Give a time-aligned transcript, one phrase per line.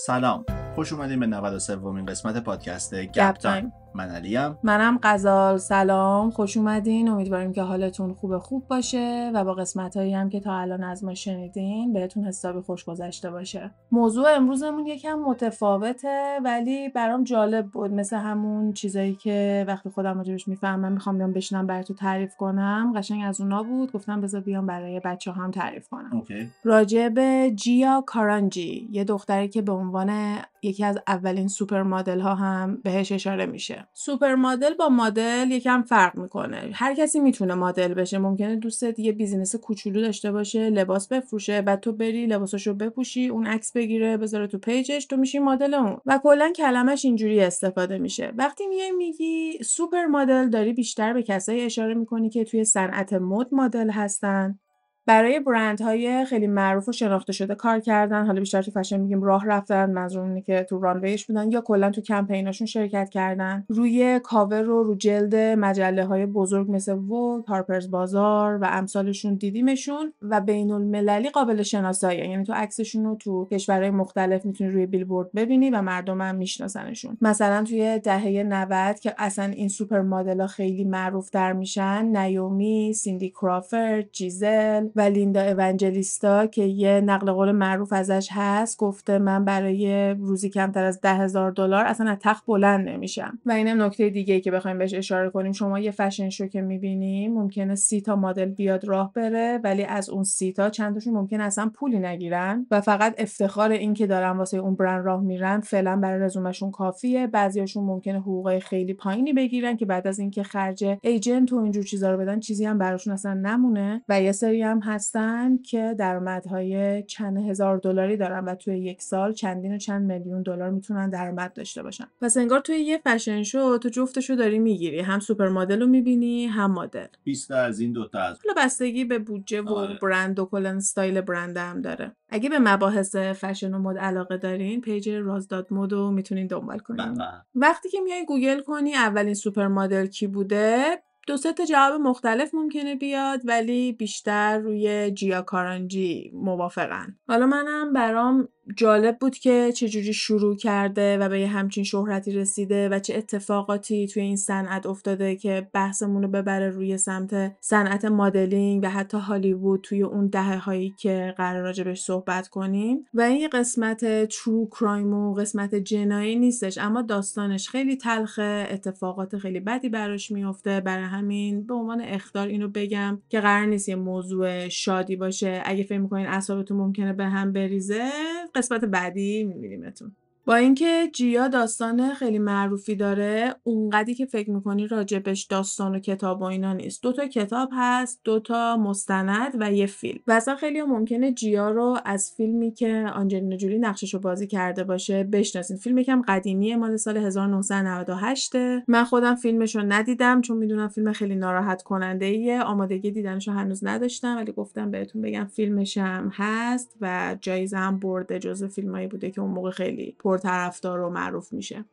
[0.00, 0.44] سلام.
[0.74, 3.72] خوش اومدین به 93 ومین قسمت پادکست گپ تایم.
[3.94, 4.58] من علیم.
[4.62, 5.58] منم غزال.
[5.58, 6.30] سلام.
[6.30, 7.08] خوش اومدین.
[7.08, 11.04] امیدواریم که حالتون خوب خوب باشه و با قسمت هایی هم که تا الان از
[11.04, 13.70] ما شنیدین بهتون حسابی خوش گذشته باشه.
[13.92, 17.92] موضوع امروزمون یکم متفاوته ولی برام جالب بود.
[17.92, 22.92] مثل همون چیزایی که وقتی خودم راجبش می‌فهمم می‌خوام بیام بشینم براتون تعریف کنم.
[22.96, 23.92] قشنگ از اونا بود.
[23.92, 26.10] گفتم بذار بیام برای بچه هم تعریف کنم.
[26.12, 26.48] okay.
[26.64, 32.34] راجع به جیا کارانجی یه دختری که به عنوان یکی از اولین سوپر مدل ها
[32.34, 33.77] هم بهش اشاره میشه.
[33.92, 36.70] سوپر مدل با مدل یکم فرق می‌کنه.
[36.74, 38.18] هر کسی می‌تونه مدل بشه.
[38.18, 43.46] ممکنه دوستت یه business کوچولو داشته باشه لباس بفروشه بعد تو بری لباساشو بپوشی اون
[43.46, 45.96] عکس بگیره بذاره تو پیجش تو میشی مدل اون.
[46.06, 48.32] و کلا کلمش اینجوری استفاده میشه.
[48.36, 53.54] وقتی میای میگی سوپر مدل داری بیشتر به کسایی اشاره می‌کنی که توی صنعت مد
[53.54, 54.58] مدل هستن.
[55.08, 58.26] برای برندهای خیلی معروف و شناخته شده کار کردن.
[58.26, 61.60] حالا بیشتر تو فشن میگیم راه رفتن منظور اینه که تو runway ش بودن یا
[61.60, 63.64] کلا تو کمپیناشون شرکت کردن.
[63.68, 70.12] روی کاور رو رو جلد مجله های بزرگ مثل ووگ هارپرز بازار و امثالشون دیدیمشون
[70.22, 72.28] و بین المللی قابل شناسایی.
[72.28, 77.16] یعنی تو عکسشون رو تو کشورهای مختلف می‌تونی روی بیلبورد ببینی و مردم هم میشناسنشون.
[77.20, 82.92] مثلا توی دهه 90 که اصلا این سوپر مدل ها خیلی معروف تر میشن نیومی
[82.92, 89.44] سیندی کرافورد جیزل و لیندا اونجلیستا که یه نقل قول معروف ازش هست گفته من
[89.44, 93.38] برای روزی کمتر از ده هزار دلار اصلا از تخت بلند نمیشم.
[93.46, 95.52] و اینم نکته دیگه که بخوایم بهش اشاره کنیم.
[95.52, 100.10] شما یه fashion show که می‌بینیم ممکنه سی تا مدل بیاد راه بره ولی از
[100.10, 102.66] اون سی تا چند تاشون ممکن اصلا پولی نگیرن.
[102.70, 107.26] و فقط افتخار این که دارن واسه اون برند راه میرن فعلا برای رزومشون کافیه.
[107.26, 112.12] بعضیاشون ممکنه حقوقای خیلی پایینی بگیرن که بعد از اینکه خرج agent و اینجور چیزا
[112.12, 114.02] رو بدن چیزی هم براشون اصلا نمونه.
[114.08, 119.32] و یه سری هم هستن که درآمدهای چند هزار دلاری دارن و توی یک سال
[119.32, 122.04] چندین و چند میلیون دلار می‌تونن درآمد داشته باشن.
[122.20, 126.46] پس انگار توی یه fashion show تو جفتشو داری می‌گیری هم سوپر مدل رو می‌بینی
[126.46, 127.06] هم مدل.
[127.24, 129.98] 20 از این دوتا از حالا بستگی به بودجه و آره.
[130.02, 132.12] برند و کلا استایل برند هم داره.
[132.28, 137.14] اگه به مباحث فشن و مد علاقه دارین پیج رازداد مد رو می‌تونین دنبال کنین.
[137.14, 137.26] بله.
[137.54, 142.54] وقتی که میای گوگل کنی اولین سوپر مدل کی بوده؟ دو سه تا جواب مختلف
[142.54, 147.18] ممکنه بیاد ولی بیشتر روی جیا کارانجی موافقن.
[147.28, 152.88] حالا منم برام جالب بود که چجوری شروع کرده و به یه همچین شهرتی رسیده
[152.88, 158.84] و چه اتفاقاتی توی این صنعت افتاده که بحثمون رو ببره روی سمت صنعت مدلینگ
[158.84, 163.06] و حتی هالیوود توی اون دهه هایی که قرار راجبش صحبت کنیم.
[163.14, 169.60] و این قسمت ترو کرایم و قسمت جنایی نیستش اما داستانش خیلی تلخه اتفاقات خیلی
[169.60, 174.68] بدی براش میفته برای همین به عنوان اختار اینو بگم که قرار نیست یه موضوع
[174.68, 175.62] شادی باشه.
[175.64, 178.10] اگه فکر می‌کنین اعصابتون ممکنه به هم بریزه
[178.58, 180.16] قسمت بعدی میبینیمتون.
[180.48, 186.40] با اینکه جیا داستان خیلی معروفی داره اونقدی که فکر می‌کنی راجبش داستان و کتاب
[186.40, 187.02] و اینا نیست.
[187.02, 190.18] دوتا کتاب هست دوتا مستند و یه فیلم.
[190.26, 194.84] و اصلا خیلی ممکنه جیا رو از فیلمی که آنجلینا جولی نقشش رو بازی کرده
[194.84, 198.52] باشه بشناسین فیلم یکم قدیمیه مال سال 1998
[198.88, 203.54] من خودم فیلمش رو ندیدم چون می‌دونم فیلم خیلی ناراحت کننده ایه آمادگی دیدنش رو
[203.54, 209.06] هنوز نداشتم ولی گفتم بهتون بگم فیلمش هم هست و جایزه هم برده جزو فیلمایی
[209.06, 211.84] بوده که اون موقع خیلی پرطرفدار و معروف میشه.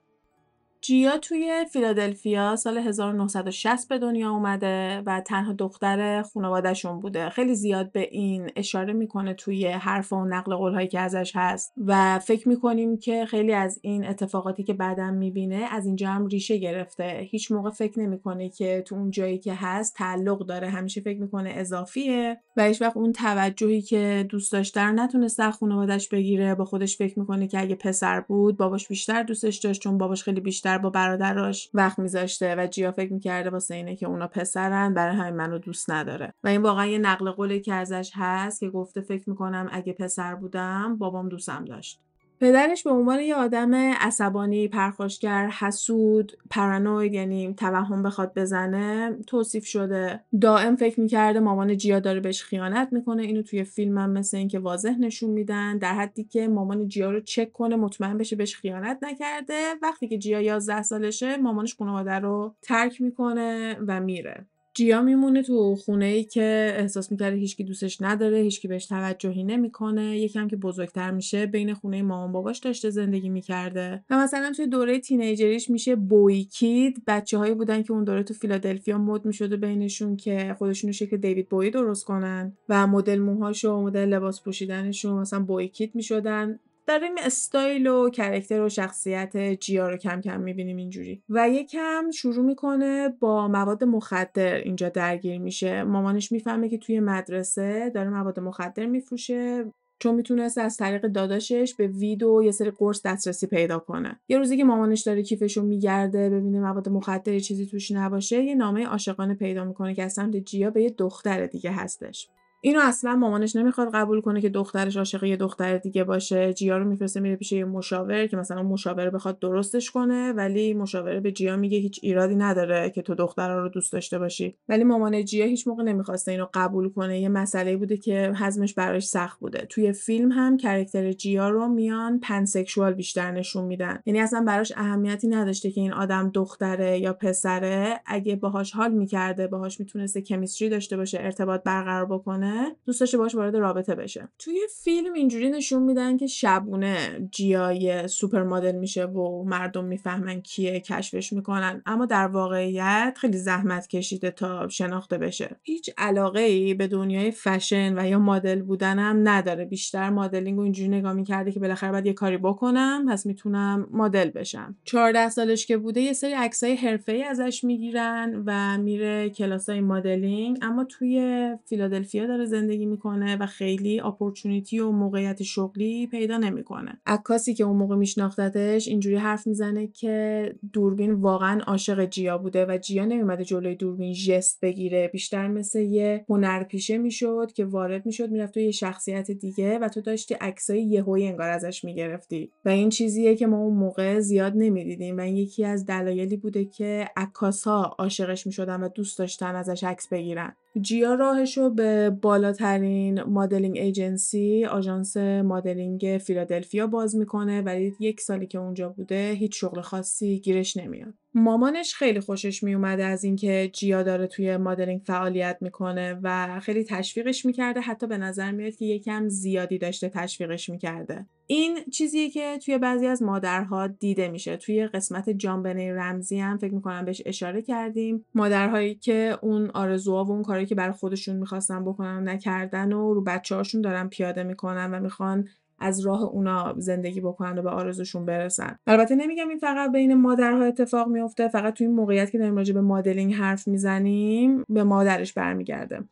[0.81, 7.29] جیا توی فیلادلفیا سال 1960 به دنیا اومده و تنها دختر خانوادهشون بوده.
[7.29, 12.19] خیلی زیاد به این اشاره می‌کنه توی حرف و نقل قولهایی که ازش هست و
[12.19, 17.27] فکر می‌کنیم که خیلی از این اتفاقاتی که بعدم می‌بینه از اینجا هم ریشه گرفته.
[17.31, 20.69] هیچ موقع فکر نمی‌کنه که تو اون جایی که هست تعلق داره.
[20.69, 22.41] همیشه فکر می‌کنه اضافیه.
[22.57, 26.97] و هیچ وقت اون توجهی که دوست داشته رو نتونسته از خانوادش بگیره با خودش
[26.97, 30.89] فکر می‌کنه که اگه پسر بود باباش بیشتر دوستش داشت چون باباش خیلی بیشتر با
[30.89, 35.57] برادراش وقت میذاشته و جیا فکر می‌کرده واسه اینه که اونا پسرن برای همین منو
[35.57, 36.33] دوست نداره.
[36.43, 40.35] و این واقعا یه نقل قولی که ازش هست که گفته فکر می‌کنم اگه پسر
[40.35, 42.01] بودم بابام دوستم داشت.
[42.39, 50.19] پدرش به عنوان یه آدم عصبانی، پرخاشگر، حسود، پرانوید یعنی توهم بخواد بزنه توصیف شده.
[50.41, 53.23] دائم فکر می‌کرده مامان جیا داره بهش خیانت می‌کنه.
[53.23, 55.77] اینو توی فیلم هم مثل اینکه واضح نشون میدن.
[55.77, 59.73] در حدی که مامان جیا رو چک کنه مطمئن بشه بهش خیانت نکرده.
[59.81, 64.45] وقتی که جیا 11 سالشه مامانش خانواده رو ترک می‌کنه و میره.
[64.75, 70.19] جیا میمونه تو خونه ای که احساس می‌کرده هیچکی دوستش نداره هیچکی بهش توجهی نمی‌کنه.
[70.19, 74.03] یکم که بزرگتر میشه بین خونه مامان باباش داشته زندگی می‌کرده.
[74.09, 77.03] و مثلا توی دوره تینیجریش میشه بوی کید.
[77.07, 81.49] بچه هایی بودن که اون دوره تو فیلادلفیا مد می‌شده بینشون که خودشونو شکل دیوید
[81.49, 82.53] بوی درست کنن.
[82.69, 86.59] و مدل موهاشو و مدل لباس پوشیدنشون مثلا بوی کید می‌شدن.
[86.87, 91.23] داریم استایل و کرکتر و شخصیت جیا رو کم کم می‌بینیم اینجوری.
[91.29, 95.83] و یکم شروع می‌کنه با مواد مخدر اینجا درگیر میشه.
[95.83, 99.65] مامانش می‌فهمه که توی مدرسه داره مواد مخدر میفروشه
[99.99, 104.19] چون می‌تونست از طریق داداشش به وید و یه سری قرص دسترسی پیدا کنه.
[104.29, 108.85] یه روزی که مامانش داره کیفشو میگرده ببینه مواد مخدر چیزی توش نباشه یه نامه
[108.85, 112.29] عاشقانه پیدا می‌کنه که از سمت جیا به یه دختر دیگه هستش.
[112.65, 116.53] اینو اصلا مامانش نمی‌خواد قبول کنه که دخترش عاشق یه دختر دیگه باشه.
[116.53, 121.19] جیا رو میفرسته میره پیش یه مشاور که مثلا مشاور بخواد درستش کنه ولی مشاوره
[121.19, 124.55] به جیا میگه هیچ ایرادی نداره که تو دخترها رو دوست داشته باشی.
[124.69, 127.19] ولی مامان جیا هیچ موقع نمی‌خواسته اینو قبول کنه.
[127.19, 129.65] یه مسئله بوده که حزمش براش سخت بوده.
[129.69, 133.99] توی فیلم هم کرکتر جیا رو میان پنسکشوال بیشتر نشون میدن.
[134.05, 137.99] یعنی اصلا براش اهمیتی نداشته که این آدم دختره یا پسره.
[138.05, 142.54] اگه باهاش حال می‌کرده باهاش می‌تونسته کمیستری داشته باشه ارتباط برقرار بکنه
[142.85, 144.29] دوست داشته باش وارد رابطه بشه.
[144.39, 146.97] توی فیلم اینجوری نشون میدن که شبونه
[147.31, 151.81] جیای سوپر مدل میشه و مردم می‌فهمن کیه کشفش می‌کنن.
[151.85, 155.59] اما در واقعیت خیلی زحمت کشیده تا شناخته بشه.
[155.63, 159.65] هیچ علاقه ای به دنیای فشن و یا مدل بودن هم نداره.
[159.65, 164.75] بیشتر مدلینگ اینجوری نگاه می‌کرده که بالاخره باید یه کاری بکنم پس می‌تونم مدل بشم.
[164.83, 170.57] 14 سالش که بوده یه سری عکسای حرفه‌ای ازش می‌گیرن و میره کلاسای مدلینگ.
[170.61, 177.01] اما توی فیلادلفیا داره زندگی می‌کنه و خیلی opportunity و موقعیت شغلی پیدا نمی‌کنه.
[177.05, 182.77] عکاسی که اون موقع میشناختتش اینجوری حرف می‌زنه که دوربین واقعا عاشق جیا بوده و
[182.77, 185.07] جیا نمیومده جلوی دوربین ژست بگیره.
[185.07, 190.01] بیشتر مثل یه هنرپیشه می‌شد که وارد می‌شد می‌رفت توی یه شخصیت دیگه و تو
[190.01, 192.51] داشتی عکسای یهویی انگار ازش می‌گرفتی.
[192.65, 196.65] و این چیزیه که ما اون موقع زیاد نمی‌دیدیم و این یکی از دلایلی بوده
[196.65, 200.55] که عکاسها عاشقش می‌شدن و دوست داشتن ازش عکس بگیرن.
[200.81, 208.57] جیا راهشو به بالاترین modeling agency آژانس مدلینگ فیلادلفیا باز می‌کنه ولی یک سالی که
[208.59, 211.13] اونجا بوده هیچ شغل خاصی گیرش نمیاد.
[211.37, 217.45] مامانش خیلی خوشش میومده از اینکه جیا داره توی مدلینگ فعالیت می‌کنه و خیلی تشویقش
[217.45, 217.81] می‌کرده.
[217.81, 221.25] حتی به نظر میاد که یکم زیادی داشته تشویقش می‌کرده.
[221.47, 224.57] این چیزیه که توی بعضی از مادرها دیده میشه.
[224.57, 228.25] توی قسمت جانبنه رمزی هم فکر می‌کنم بهش اشاره کردیم.
[228.35, 233.23] مادرهایی که اون آرزوها و اون کاری که برای خودشون می‌خواستن بکنن نکردن و رو
[233.23, 235.47] بچه هاشون دارن پیاده می‌کنن و می‌خوان
[235.79, 238.77] از راه اونا زندگی بکنن و به آرزوشون برسن.
[238.87, 242.73] البته نمیگم این فقط بین مادرها اتفاق میفته فقط توی این موقعیت که داریم راجع
[242.73, 246.03] به مدلینگ حرف می‌زنیم به مادرش برمیگرده.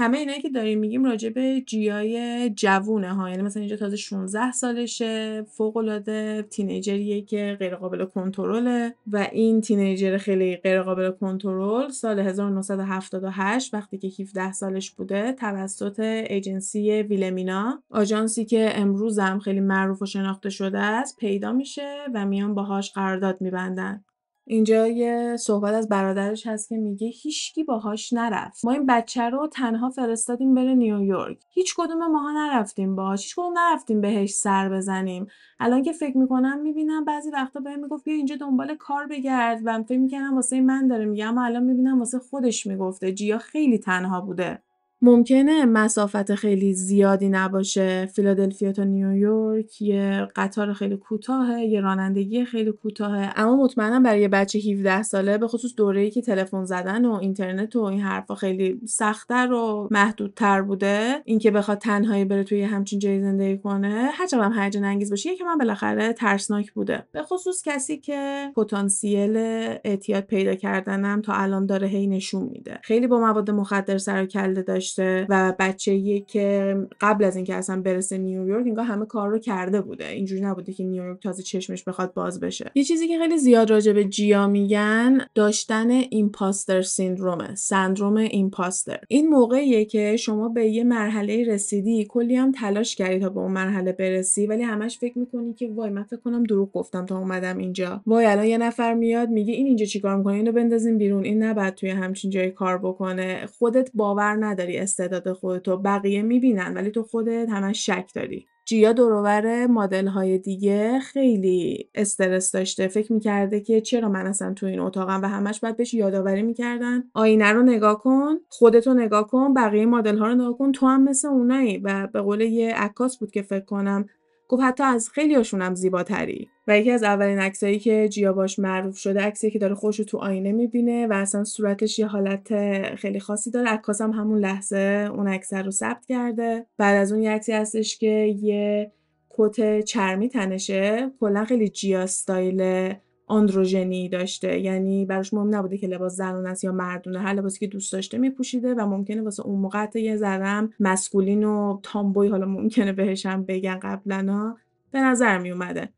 [0.00, 3.30] همه اینایی که داریم میگیم راجع به جیای جوونه ها.
[3.30, 9.60] یعنی مثلا اینجا تازه 16 سالشه فوق العاده تینیجریه که غیر قابل کنترله و این
[9.60, 17.82] تینیجر خیلی غیر قابل کنترل سال 1978 وقتی که 17 سالش بوده توسط ایجنسی ویلمینا
[17.90, 22.92] آژانسی که امروز هم خیلی معروف و شناخته شده است پیدا میشه و میان باهاش
[22.92, 24.04] قرارداد میبندن.
[24.46, 28.64] اینجا یه صحبت از برادرش هست که میگه هیچکی باهاش نرفت.
[28.64, 33.22] ما این بچه رو تنها فرستادیم بره نیویورک هیچ کدوم ماها نرفتیم باهاش.
[33.24, 35.26] هیچ کدوم نرفتیم بهش سر بزنیم.
[35.60, 39.82] الان که فکر می‌کنم می‌بینم بعضی وقتا بهم می‌گفت بیا اینجا دنبال کار بگرد و
[39.82, 43.12] فکر می‌کنم واسه من داره میگه اما الان می‌بینم واسه خودش می‌گفته.
[43.12, 44.62] جیا خیلی تنها بوده.
[45.02, 48.06] ممکنه مسافت خیلی زیادی نباشه.
[48.06, 53.32] فیلادلفیا تا نیویورک یه قطار خیلی کوتاهه یه رانندگی خیلی کوتاهه.
[53.36, 57.76] اما مطمئنم برای یه بچه 17 ساله به خصوص دوره‌ای که تلفن زدن و اینترنت
[57.76, 63.20] و این حرفا خیلی سختتر و محدودتر بوده اینکه بخواد تنهایی بره توی همچین جایی
[63.20, 67.06] زندگی کنه هرچقدر هم هیجان انگیز باشه که من بالاخره ترسناک بوده.
[67.12, 69.36] به خصوص کسی که پتانسیل
[69.84, 72.78] اعتیاد پیدا کردنم تا الان داره هی نشون میده.
[72.82, 74.89] خیلی با مواد مخدر سر و کله داشت.
[74.94, 79.80] داشته و بچه که قبل از اینکه اصلا برسه نیویورک انگار همه کار رو کرده
[79.80, 80.08] بوده.
[80.08, 82.70] اینجوری نبوده که نیویورک تازه چشمش بخواد باز بشه.
[82.74, 89.28] یه چیزی که خیلی زیاد راجع به جیا میگن داشتن ایمپاستر سیندرومه سندروم ایمپاستر این
[89.28, 93.92] موقعیه که شما به یه مرحله رسیدی کلی هم تلاش کردی تا به اون مرحله
[93.92, 98.02] برسی ولی همش فکر می‌کنی که وای من فکر کنم دروغ گفتم تا اومدم اینجا.
[98.06, 101.24] وای الان یه نفر میاد میگه این اینجا چیکار می‌کنه؟ اینو بندازیم بیرون.
[101.24, 103.46] این نباید توی همچین جایی کار بکنه.
[103.58, 108.46] خودت باور نداری استعداد خودتو بقیه می‌بینن ولی تو خودت همش شک داری.
[108.64, 112.88] جیا دورور مدل های دیگه خیلی استرس داشته.
[112.88, 117.04] فکر می‌کرده که چرا من اصلا تو این اتاقم؟ و همش باید بهش یادآوری می‌کردن.
[117.14, 120.72] آینه رو نگاه کن خودتو نگاه کن بقیه مدل ها رو نگاه کن.
[120.72, 121.78] تو هم مثل اونایی.
[121.78, 124.06] و به قول یه عکاس بود که فکر کنم
[124.50, 126.48] گفت حتی از خیلی هم زیباتری.
[126.68, 130.18] و یکی از اولین عکسایی که جیا باش معروف شده عکسی که داره خوش تو
[130.18, 132.48] آینه می‌بینه و اصلا صورتش یه حالت
[132.94, 133.68] خیلی خاصی داره.
[133.68, 136.66] عکاس همون لحظه اون عکس رو ثبت کرده.
[136.78, 138.92] بعد از اون یه عکسی هستش که یه
[139.30, 141.10] کت چرمی تنشه.
[141.20, 142.92] کلا خیلی جیا استایل
[143.30, 144.60] آندروژنی داشته.
[144.60, 147.18] یعنی براش مهم نبوده که لباس زنون است یا مردونه.
[147.18, 151.80] هر لباسی که دوست داشته میپوشیده و ممکنه واسه اون موقع یه ذرم مسکولین و
[151.82, 154.54] تامبوی حالا ممکنه بهشم بگن قبلا
[154.92, 155.88] به نظر میومده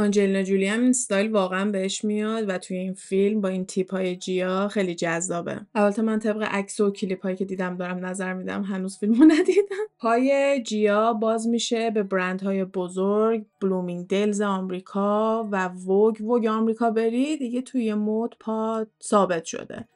[0.00, 3.90] آنجلینا جولی هم این ستایل واقعا بهش میاد و توی این فیلم با این تیپ
[3.90, 5.60] های جیا خیلی جذابه.
[5.74, 9.76] البته من طبق عکس و کلیپ هایی که دیدم دارم نظر میدم هنوز فیلمو ندیدم.
[9.98, 16.20] پای جیا باز میشه به برند های بزرگ بلومینگ دیلز آمریکا و ووگ.
[16.20, 19.88] ووگ آمریکا بری دیگه توی مد پات ثابت شده.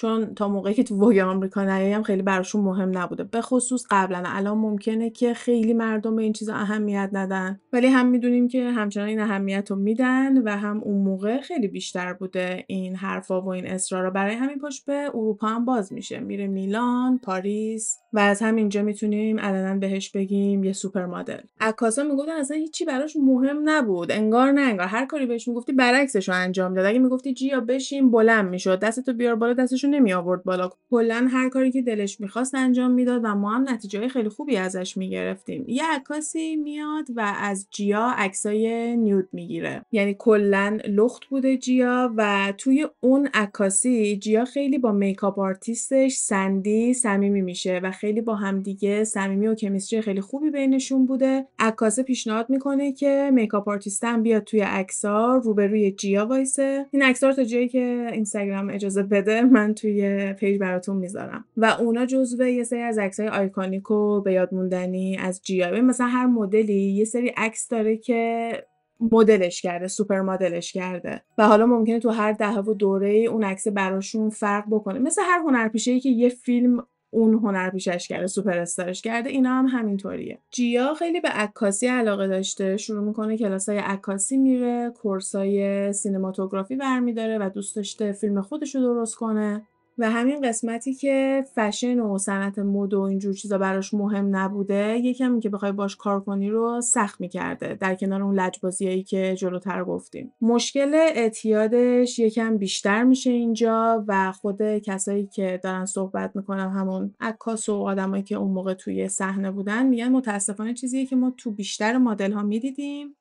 [0.00, 3.24] چون تا موقعی که تو ووگ آمریکا نیایم خیلی براشون مهم نبوده.
[3.24, 4.22] به خصوص قبلا.
[4.26, 7.60] الان ممکنه که خیلی مردم به این چیزا اهمیت ندن.
[7.72, 12.12] ولی هم می‌دونیم که همچنان این اهمیت رو میدن و هم اون موقع خیلی بیشتر
[12.12, 16.20] بوده این حرفا و این اصرارا برای همین پاش به اروپا هم باز میشه.
[16.20, 22.32] میره میلان پاریس و از همینجا می‌تونیم علنا بهش بگیم یه سوپر مدل عکاسا می‌گفتن
[22.32, 24.12] اصلا هیچی براش مهم نبود.
[24.12, 26.86] انگار نه انگار هر کاری بهش می‌گفتی برعکسش رو انجام داد.
[26.86, 28.80] اگه می‌گفتی جیا بشین بلند می‌شد.
[28.80, 30.70] دستتو بیار بالا دستشو نمی آورد بالا.
[30.90, 34.96] کلا هر کاری که دلش می‌خواست انجام می‌داد و ما هم نتیجه خیلی خوبی ازش
[34.96, 35.64] می‌گرفتیم.
[35.68, 39.84] یه عکاسی میاد و از جیا عکسای nude می‌گیره.
[39.92, 46.12] یعنی کلا لخت بوده جیا و توی اون عکاسی جیا خیلی با makeup artist ش
[46.12, 51.46] سندی صمیمی میشه و خیلی با همدیگه صمیمی و chemistry خیلی خوبی بینشون بوده.
[51.58, 56.86] عکاسه پیشنهاد می‌کنه که makeup artist بیاد توی عکسا روبروی جیا وایسه.
[56.90, 61.44] این عکس‌ها تا جایی که اینستاگرام اجازه بده من توی پیج براتون می‌ذارم.
[61.56, 66.06] و اونا جزو یه سری از عکسای iconic و به یاد موندنی از جیا مثلا
[66.06, 68.52] هر مدلی یه سری عکس داره که
[69.12, 71.22] مدلش کرده سوپر مدلش کرده.
[71.38, 74.98] و حالا ممکنه تو هر دهه و دوره اون عکس براشون فرق بکنه.
[74.98, 80.38] مثل هر هنرپیشه که یه فیلم اون هنرپیشش کرده سوپر استارش کرده اینا هم همینطوریه.
[80.50, 87.38] جیا خیلی به عکاسی علاقه داشته شروع می‌کنه کلاسای عکاسی میره course ای cinematography برمیداره
[87.38, 89.66] و دوست داشته فیلم خودش رو درست کنه.
[90.00, 95.40] و همین قسمتی که فشن و صنعت مد و اینجور چیزا براش مهم نبوده یکم
[95.40, 100.32] که بخوای باش کار کنی رو سخت می‌کرده در کنار اون لجبازیایی که جلوتر گفتیم.
[100.40, 107.68] مشکل اعتیادش یکم بیشتر میشه اینجا و خود کسایی که دارن صحبت می‌کنن همون عکاس
[107.68, 111.98] و آدمایی که اون موقع توی صحنه بودن میگن متاسفانه چیزیه که ما تو بیشتر
[111.98, 113.16] مدل ها می‌دیدیم.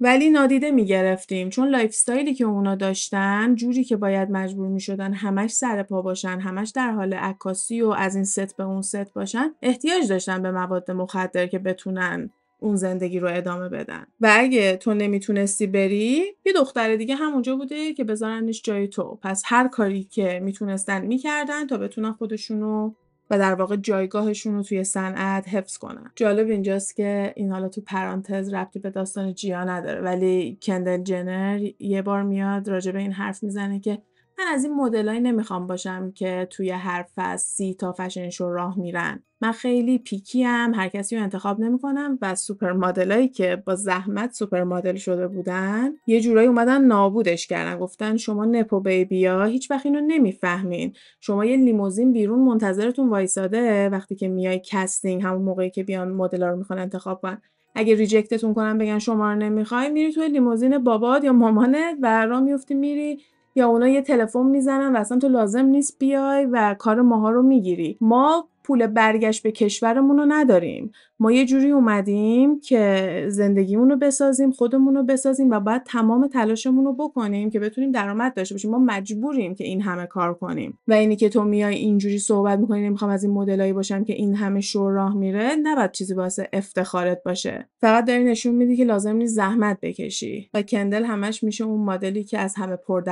[0.00, 1.48] ولی نادیده می‌گرفتیم.
[1.50, 6.40] چون lifestyle ی که اونا داشتن جوری که باید مجبور می‌شدن همش سر پا باشن
[6.40, 10.50] همش در حال عکاسی و از این ست به اون ست باشن احتیاج داشتن به
[10.50, 14.06] مواد مخدر که بتونن اون زندگی رو ادامه بدن.
[14.20, 19.18] و اگه تو نمی‌تونستی بری یه دختر دیگه همونجا بوده که بذارنش جای تو.
[19.22, 22.94] پس هر کاری که می‌تونستن می‌کردن تا بتونن خودشونو
[23.30, 26.10] و در واقع جایگاهشون رو توی صنعت حفظ کنن.
[26.16, 31.70] جالب اینجاست که این حالا تو پرانتز ربطی به داستان جیا نداره ولی کندل جنر
[31.78, 33.98] یه بار میاد راجع به این حرف می‌زنه که
[34.38, 38.78] من از این مدلایی نمی‌خوام باشم که توی هر فصل سی تا fashion show راه
[38.78, 39.22] میرن.
[39.40, 44.32] من خیلی picky ام هر کسی رو انتخاب نمی‌کنم و سوپر مدلایی که با زحمت
[44.32, 47.78] سوپر مدل شده بودن یه جورایی اومدن نابودش کردن.
[47.78, 50.92] گفتن شما nepo baby ها هیچ وقت اینو نمی‌فهمین.
[51.20, 56.42] شما یه لیموزین بیرون منتظرتون وایساده وقتی که میای casting همون موقعی که بیان مدل
[56.42, 57.42] رو می‌خوان انتخاب کنن.
[57.74, 62.26] اگه reject تون کنن بگن شما رو نمی‌خوایم میری توی لیموزین بابات یا مامانت و
[62.26, 63.20] را میفتی میری
[63.56, 67.42] یا اونا یه تلفن می‌زنن و اصلا تو لازم نیست بیای و کار ماها رو
[67.42, 67.98] می‌گیری.
[68.00, 70.92] ما پول برگشت به کشورمون رو نداریم.
[71.20, 76.84] ما یه جوری اومدیم که زندگیمون رو بسازیم خودمون رو بسازیم و باید تمام تلاشمون
[76.84, 78.70] رو بکنیم که بتونیم درآمد داشته باشیم.
[78.70, 80.78] ما مجبوریم که این همه کار کنیم.
[80.88, 84.34] و اینی که تو میای اینجوری صحبت می‌کنی نمی‌خوام از این مدلایی باشم که این
[84.34, 87.68] همه شو راه میره نباید چیزی واسه افتخارت باشه.
[87.80, 90.50] فقط داری نشون میدی که لازم نیست زحمت بکشی.
[90.54, 93.02] و کندل همش میشه اون مدلی که از همه پر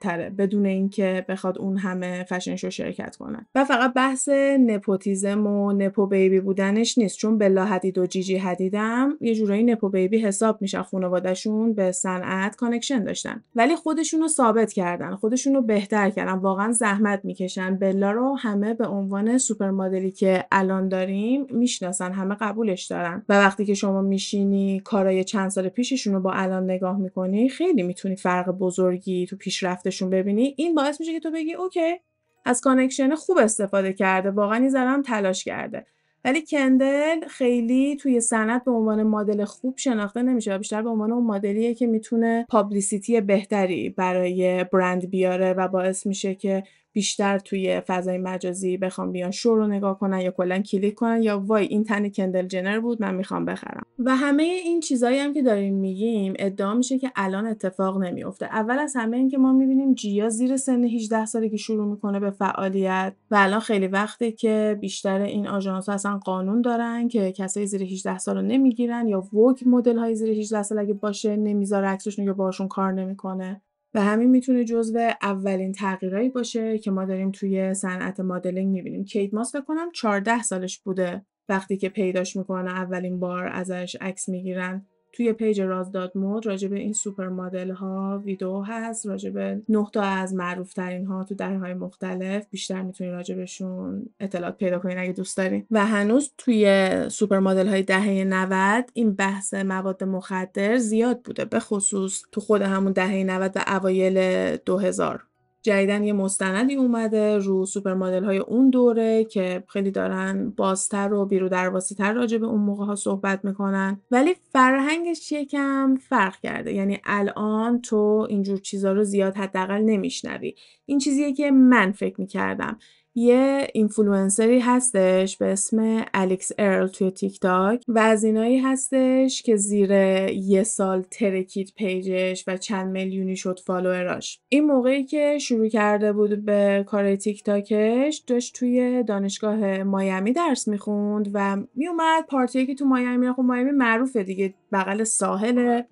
[0.00, 3.46] تره بدون اینکه بخواد اون همه fashion show شرکت کنه.
[3.54, 4.28] و فقط بحث
[4.60, 9.88] nepotism و nepo baby بودنش نیست چون بلا حدید و جیجی حدیدم یه جورایی nepo
[9.88, 13.44] baby حساب میشن خانوادهشون به صنعت connection داشتن.
[13.54, 17.76] ولی خودشون رو ثابت کردن خودشون رو بهتر کردن واقعا زحمت می‌کشن.
[17.76, 23.24] بلا رو همه به عنوان سوپر مدلی که الان داریم می‌شناسن همه قبولش دارن.
[23.28, 27.82] و وقتی که شما میشینی کارای چند سال پیششون رو با الان نگاه می‌کنی خیلی
[27.82, 30.54] می‌تونی فرق بزرگی تو پیشرفتشون ببینی.
[30.56, 32.00] این باعث میشه که تو بگی okay
[32.44, 35.86] از connection خوب استفاده کرده واقعا این تلاش کرده.
[36.24, 41.12] ولی کندل خیلی توی صنعت به عنوان مدل خوب شناخته نمیشه و بیشتر به عنوان
[41.12, 46.62] اون مدلیه که می‌تونه publicity بهتری برای برند بیاره و باعث میشه که
[46.94, 51.40] بیشتر توی فضای مجازی بخوام بیان شو رو نگاه کنن یا کلا کلیک کنن یا
[51.40, 53.86] وای این تن کندل جنر بود من می‌خوام بخرم.
[53.98, 58.78] و همه این چیزایی هم که داریم میگیم ادعا میشه که الان اتفاق نمیفته اول
[58.78, 63.14] از همه این که ما می‌بینیم جیا زیر سن 18 سالگی شروع می‌کنه به فعالیت
[63.30, 68.18] و الان خیلی وقته که بیشتر این آژانس اصلا قانون دارن که کسایی زیر 18
[68.18, 72.32] سال رو نمی‌گیرن یا ووگ مدل های زیر 18 سال اگه باشه نمی‌ذاره عکسشون یا
[72.32, 73.62] باشون کار نمی‌کنه.
[73.94, 79.04] و همین می‌تونه جزو اولین تغییرایی باشه که ما داریم توی صنعت مدلینگ می‌بینیم.
[79.04, 84.28] کیت ماس فکر کنم 14 سالش بوده وقتی که پیداش می‌کنه اولین بار ازش عکس
[84.28, 84.86] می‌گیرن.
[85.14, 89.86] توی پیج رازداد مود راجع به این سوپر مدل ها ویدیو هست راجع به 9
[89.92, 94.78] تا از معروف ترین ها تو دهه های مختلف بیشتر می‌تونید راجع بهشون اطلاعات پیدا
[94.78, 100.04] کنین اگه دوست دارین و هنوز توی سوپر مدل های دهه 90 این بحث مواد
[100.04, 105.22] مخدر زیاد بوده به خصوص تو خود همون دهه 90 و اوایل 2000
[105.64, 111.26] جدیداً یه مستندی اومده رو سوپر مدل های اون دوره که خیلی دارن بازتر و
[111.26, 114.00] بی‌رودرواسی تر راجع به اون موقع ها صحبت می‌کنن.
[114.10, 116.72] ولی فرهنگش یکم فرق کرده.
[116.72, 120.54] یعنی الان تو اینجور چیزا رو زیاد حداقل نمیشنوی.
[120.86, 122.78] این چیزیه که من فکر می‌کردم.
[123.14, 129.56] یه اینفلوئنسری هستش به اسم الکس ارل توی تیک تاک و از اینایی هستش که
[129.56, 129.90] زیر
[130.30, 136.12] یه سال ترکیت پیجش و چند میلیونی شد follower اش این موقعی که شروع کرده
[136.12, 142.74] بود به کار تیک تاکش داشت توی دانشگاه مایامی درس می‌خوند و میومد پارتی که
[142.74, 145.82] تو مایامی خب مایامی معروفه دیگه بغل ساحل.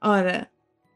[0.00, 0.46] آره.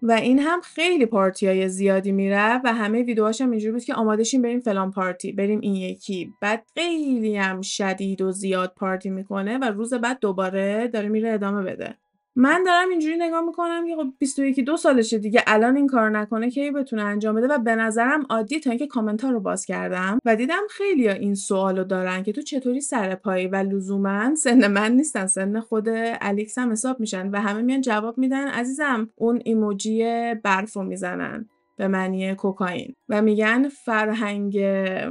[0.03, 3.95] و این هم خیلی پارتی های زیادی میره و همه ویدیوهاش هم اینجوری بود که
[3.95, 6.35] آماده بریم فلان پارتی بریم این یکی.
[6.41, 11.63] بعد خیلی هم شدید و زیاد پارتی می‌کنه و روز بعد دوباره داره میره ادامه
[11.63, 11.97] بده.
[12.37, 16.51] من دارم اینجوری نگاه می‌کنم که خب 21 دو سالشه دیگه الان این کار نکنه
[16.51, 20.19] که بتونه انجام بده و به نظرم عادی تا اینکه کامنت ها رو باز کردم
[20.25, 24.67] و دیدم خیلی ها این سوالو دارن که تو چطوری سر پایی و لزوما سن
[24.67, 25.89] من نیستن سن خود
[26.21, 28.49] الیکس هم حساب میشن و همه میان جواب میدن.
[28.49, 34.59] عزیزم اون ایموجی برفو می‌زنن به معنی کوکائین و میگن فرهنگ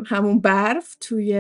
[0.06, 1.34] همون برف توی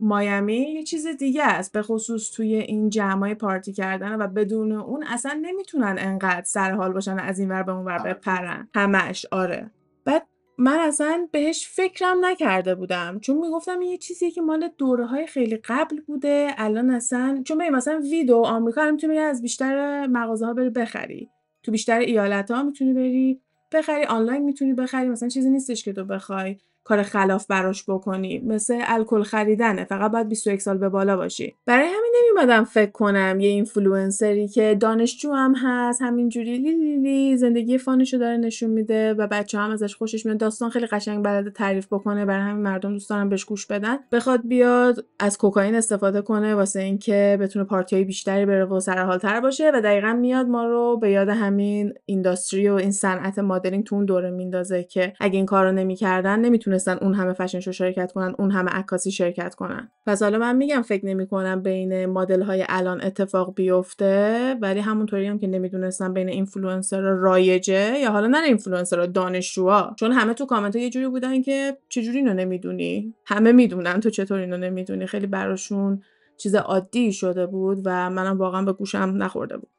[0.00, 5.04] مایمی یه چیز دیگه است به خصوص توی این جمعای پارتی کردن و بدون اون
[5.06, 8.14] اصلا نمی‌تونن انقدر سر حال باشن از این ور به اون ور آره.
[8.14, 8.68] بپرن.
[8.74, 9.70] همش آره.
[10.04, 10.26] بعد
[10.58, 13.18] من اصلا بهش فکرم نکرده بودم.
[13.20, 16.54] چون می‌گفتم یه چیزیه که مال دوره های خیلی قبل بوده.
[16.58, 21.30] الان اصلا چون ببین مثلا ویدو آمریکا هم می‌تونی از بیشتر مغازه ها بری بخری.
[21.62, 23.40] تو بیشتر ایالت ها می‌تونی بری
[23.72, 24.04] بخری.
[24.04, 25.08] آنلاین می‌تونی بخری.
[25.08, 26.56] مثلا چیزی نیستش که تو بخوای.
[26.84, 28.38] کار خلاف براش بکنی.
[28.38, 29.84] مثل الکل خریدنه.
[29.84, 31.54] فقط باید 21 سال به بالا باشی.
[31.66, 37.78] برای همین نمیمدم فکر کنم یه اینفلوئنسری که دانشجو هم هست همینجوری لی لی زندگی
[37.78, 40.38] fun شو داره نشون میده و بچه هم ازش خوشش میاد.
[40.38, 42.24] داستان خیلی قشنگ بلده تعریف بکنه.
[42.24, 43.98] برای همین مردم دوست دارن بهش گوش بدن.
[44.12, 49.70] بخواد بیاد از کوکائین استفاده کنه واسه اینکه بتونه پارتی بیشتری بره و سرحالتر باشه
[49.74, 54.04] و دقیقا میاد ما رو به یاد همین industry و این صنعت مدلینگ تو اون
[54.04, 58.34] دوره میندازه که اگه این کارو نمی‌کردن نمی‌تونه نتونستن اون همه fashion show شرکت کنن
[58.38, 59.90] اون همه عکاسی شرکت کنن.
[60.06, 65.26] پس حالا من میگم فکر نمی کنم بین مدل های الان اتفاق بیفته ولی همونطوری
[65.26, 69.96] هم که نمی‌دونستم بین اینفلوئنسر رایجه یا حالا نه اینفلوئنسر دانشجوها.
[69.98, 74.38] چون همه تو کامنت یه جوری بودن که چجوری اینو نمی‌دونی؟ همه می‌دونن تو چطور
[74.38, 76.02] اینو نمی‌دونی؟ خیلی براشون
[76.36, 79.73] چیز عادی شده بود و منم واقعا به گوشم نخورده بود.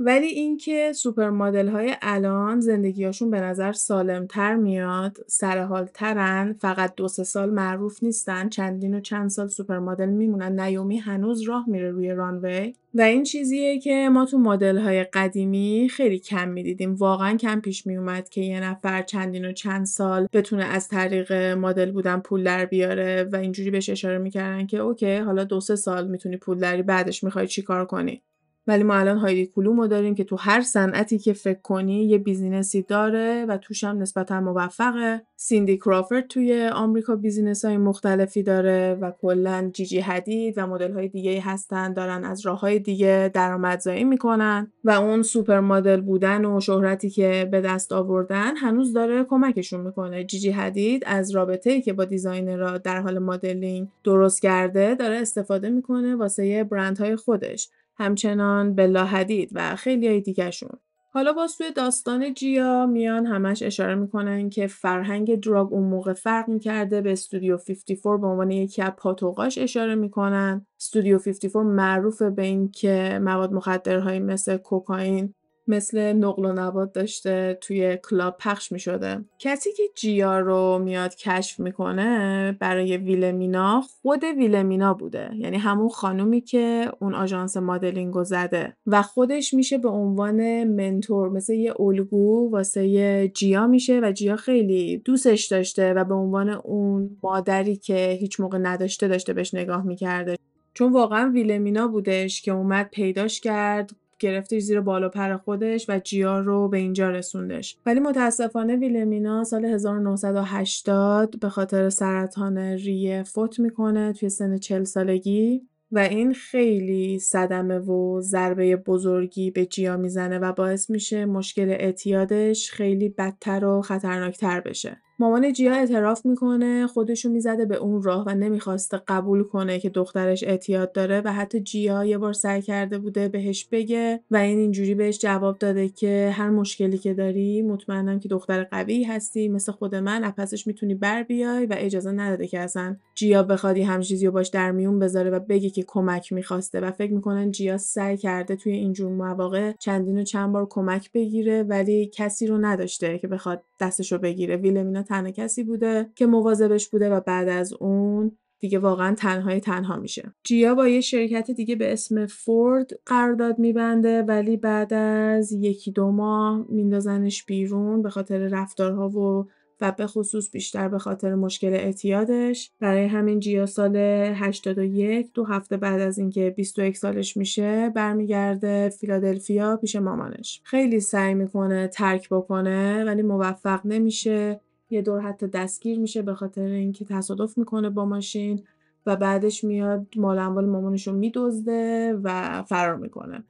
[0.00, 7.24] ولی اینکه سوپر مدل های الان زندگیاشون به نظر سالمتر میاد سرحالترن فقط دو سه
[7.24, 12.10] سال معروف نیستن چندین و چند سال سوپر مدل میمونن نیومی هنوز راه میره روی
[12.10, 12.74] runway.
[12.94, 16.94] و این چیزیه که ما تو مدل های قدیمی خیلی کم می‌دیدیم.
[16.94, 21.92] واقعا کم پیش میومد که یه نفر چندین و چند سال بتونه از طریق مدل
[21.92, 26.08] بودن پول در بیاره و اینجوری بهش اشاره می‌کردن که OK حالا دو سه سال
[26.08, 28.22] می‌تونی پول داری بعدش می‌خوای چی کار کنی؟
[28.68, 32.75] ولی ما الان هایدی کلومو داریم که تو هر صنعتی که فکر کنی یه business
[32.75, 35.22] ی داره و توش هم نسبتا موفقه.
[35.36, 41.08] سیندی کرافورد توی آمریکا business های مختلفی داره و کلا جیجی حدید و مدل های
[41.08, 46.60] دیگه هستن دارن از راه های دیگه درآمدزایی می‌کنن و اون سوپر مدل بودن و
[46.60, 50.24] شهرتی که به دست آوردن هنوز داره کمکشون می‌کنه.
[50.24, 55.70] جیجی حدید از رابطه که با designer ها در حال مدلینگ درست کرده داره استفاده
[55.70, 57.68] می‌کنه واسه برندهای خودش.
[57.98, 60.78] همچنان بلا حدید و خیلی های دیگهشون.
[61.12, 66.48] حالا باز توی داستان جیا میان همش اشاره می‌کنن که فرهنگ دراگ اون موقع فرق
[66.48, 72.42] می‌کرده به استودیو 54 به عنوان یکی از پاتوقاش اشاره می‌کنن استودیو 54 معروف به
[72.42, 75.34] این که مواد مخدرهایی مثل کوکائین
[75.68, 79.24] مثل نقل و نبات داشته توی کلاب پخش می شده.
[79.38, 85.30] کسی که جیا رو میاد کشف می‌کنه برای ویلمینا خود ویلمینا بوده.
[85.36, 88.76] یعنی همون خانومی که اون آژانس مدلینگ رو زده.
[88.86, 91.28] و خودش میشه به عنوان منتور.
[91.28, 97.16] مثل یه الگو واسه جیا میشه و جیا خیلی دوستش داشته و به عنوان اون
[97.22, 100.36] مادری که هیچ موقع نداشته داشته بهش نگاه می‌کرده.
[100.74, 106.40] چون واقعا ویلمینا بودش که اومد پیداش کرد گرفتش زیر بالا پر خودش و جیا
[106.40, 114.12] رو به اینجا رسوندش ولی متاسفانه ویلمینا سال 1980 به خاطر سرطان ریه فوت می‌کنه
[114.12, 120.52] توی سن 40 سالگی و این خیلی صدمه و ضربه بزرگی به جیا می‌زنه و
[120.52, 124.96] باعث میشه مشکل اعتیادش خیلی بدتر و خطرناکتر بشه.
[125.20, 130.44] مامان جیا اعتراف می‌کنه خودشو می‌زده به اون راه و نمی‌خواسته قبول کنه که دخترش
[130.44, 134.94] اعتیاد داره و حتی جیا یه بار سعی کرده بوده بهش بگه و این اینجوری
[134.94, 139.94] بهش جواب داده که هر مشکلی که داری مطمئنم که دختر قوی هستی مثل خود
[139.94, 144.32] من اپسش می‌تونی بر بیای و اجازه نداده که اصلا جیا بخوادی هم چیزی رو
[144.32, 148.56] باش در میون بذاره و بگه که کمک می‌خواسته و فکر می‌کنن جیا سعی کرده
[148.56, 153.62] توی اینجور مواقع چندین و چند بار کمک بگیره ولی کسی رو نداشته که بخواد
[153.80, 154.56] دستشو بگیره.
[154.56, 159.96] ویلمینا تنها کسی بوده که مواظبش بوده و بعد از اون دیگه واقعا تنهای تنها
[159.96, 160.32] میشه.
[160.44, 166.10] جیا با یه شرکت دیگه به اسم فورد قرارداد میبنده ولی بعد از یکی دو
[166.10, 169.48] ماه میندازنش بیرون به خاطر رفتارها و
[169.80, 172.70] و به خصوص بیشتر به خاطر مشکل اعتیادش.
[172.80, 179.76] برای همین جیا سال 81 دو هفته بعد از اینکه 21 سالش میشه برمیگرده فیلادلفیا
[179.76, 180.60] پیش مامانش.
[180.64, 184.60] خیلی سعی می‌کنه ترک بکنه ولی موفق نمیشه.
[184.90, 188.64] یه دور حتی دستگیر میشه به خاطر اینکه تصادف می‌کنه با ماشین
[189.06, 193.44] و بعدش میاد مال اموال مامانش رو میدزده و فرار می‌کنه.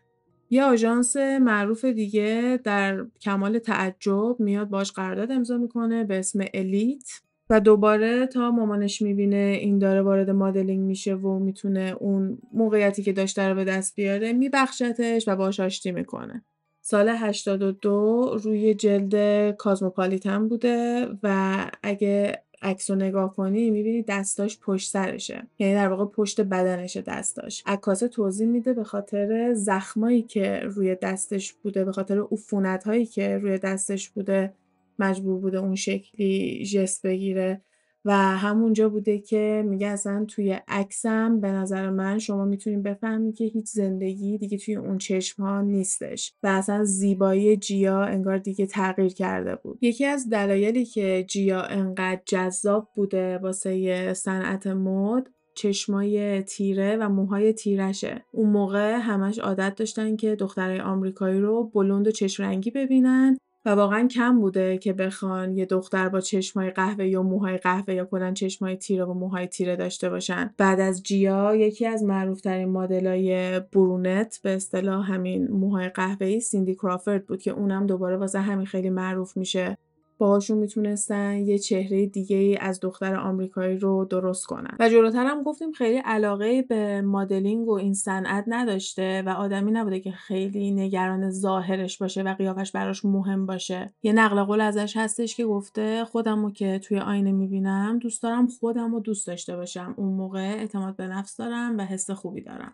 [0.51, 7.11] یه آژانس معروف دیگه در کمال تعجب میاد باش قرارداد امضا می‌کنه به اسم الیت
[7.51, 13.12] و دوباره تا مامانش می‌بینه این داره وارد مدلینگ میشه و می‌تونه اون موقعیتی که
[13.12, 16.44] داشته رو به دست بیاره میبخشتش و باش آشتی می‌کنه.
[16.90, 24.90] سال 82 روی جلد کازموپالیتن بوده و اگه عکس رو نگاه کنی می‌بینی دستاش پشت
[24.90, 25.46] سرشه.
[25.59, 27.62] یعنی در واقع پشت بدنشه دستاش.
[27.66, 33.38] عکاسه توضیح میده به خاطر زخمایی که روی دستش بوده به خاطر عفونت هایی که
[33.38, 34.55] روی دستش بوده
[34.98, 37.62] مجبور بوده اون شکلی جست بگیره.
[38.05, 43.45] و همونجا بوده که میگه اصلا توی عکسم به نظر من شما می‌تونید بفهمید که
[43.45, 49.13] هیچ زندگی دیگه توی اون چشم ها نیستش و اصلا زیبایی جیا انگار دیگه تغییر
[49.13, 49.79] کرده بود.
[49.81, 57.53] یکی از دلایلی که جیا انقدر جذاب بوده واسه صنعت مد چشمای تیره و موهای
[57.53, 58.25] تیرشه.
[58.33, 63.71] اون موقع همش عادت داشتن که دخترای آمریکایی رو بلند و چشم رنگی ببینن و
[63.71, 68.33] واقعا کم بوده که بخوان یه دختر با چشمای قهوه یا موهای قهوه یا کلا
[68.33, 70.55] چشمای تیره و موهای تیره داشته باشن.
[70.59, 77.27] بعد از جیا یکی از معروفترین مدلای برونت به اصطلاح همین موهای قهوه‌ای سیندی کرافورد
[77.27, 79.79] بود که اونم دوباره واسه همین خیلی معروف میشه.
[80.19, 84.77] باهاشون می‌تونستن یه چهره دیگه از دختر آمریکایی رو درست کنن.
[84.81, 90.01] و جلوتر هم گفتیم خیلی علاقه به مدلینگ و این صنعت نداشته و آدمی نبوده
[90.01, 93.93] که خیلی نگران ظاهرش باشه و قیافش براش مهم باشه.
[94.03, 98.95] یه نقل قول ازش هستش که گفته خودمو که توی آینه می‌بینم دوست دارم خودم
[98.95, 99.95] رو دوست داشته باشم.
[99.97, 102.73] اون موقع اعتماد به نفس دارم و حس خوبی دارم.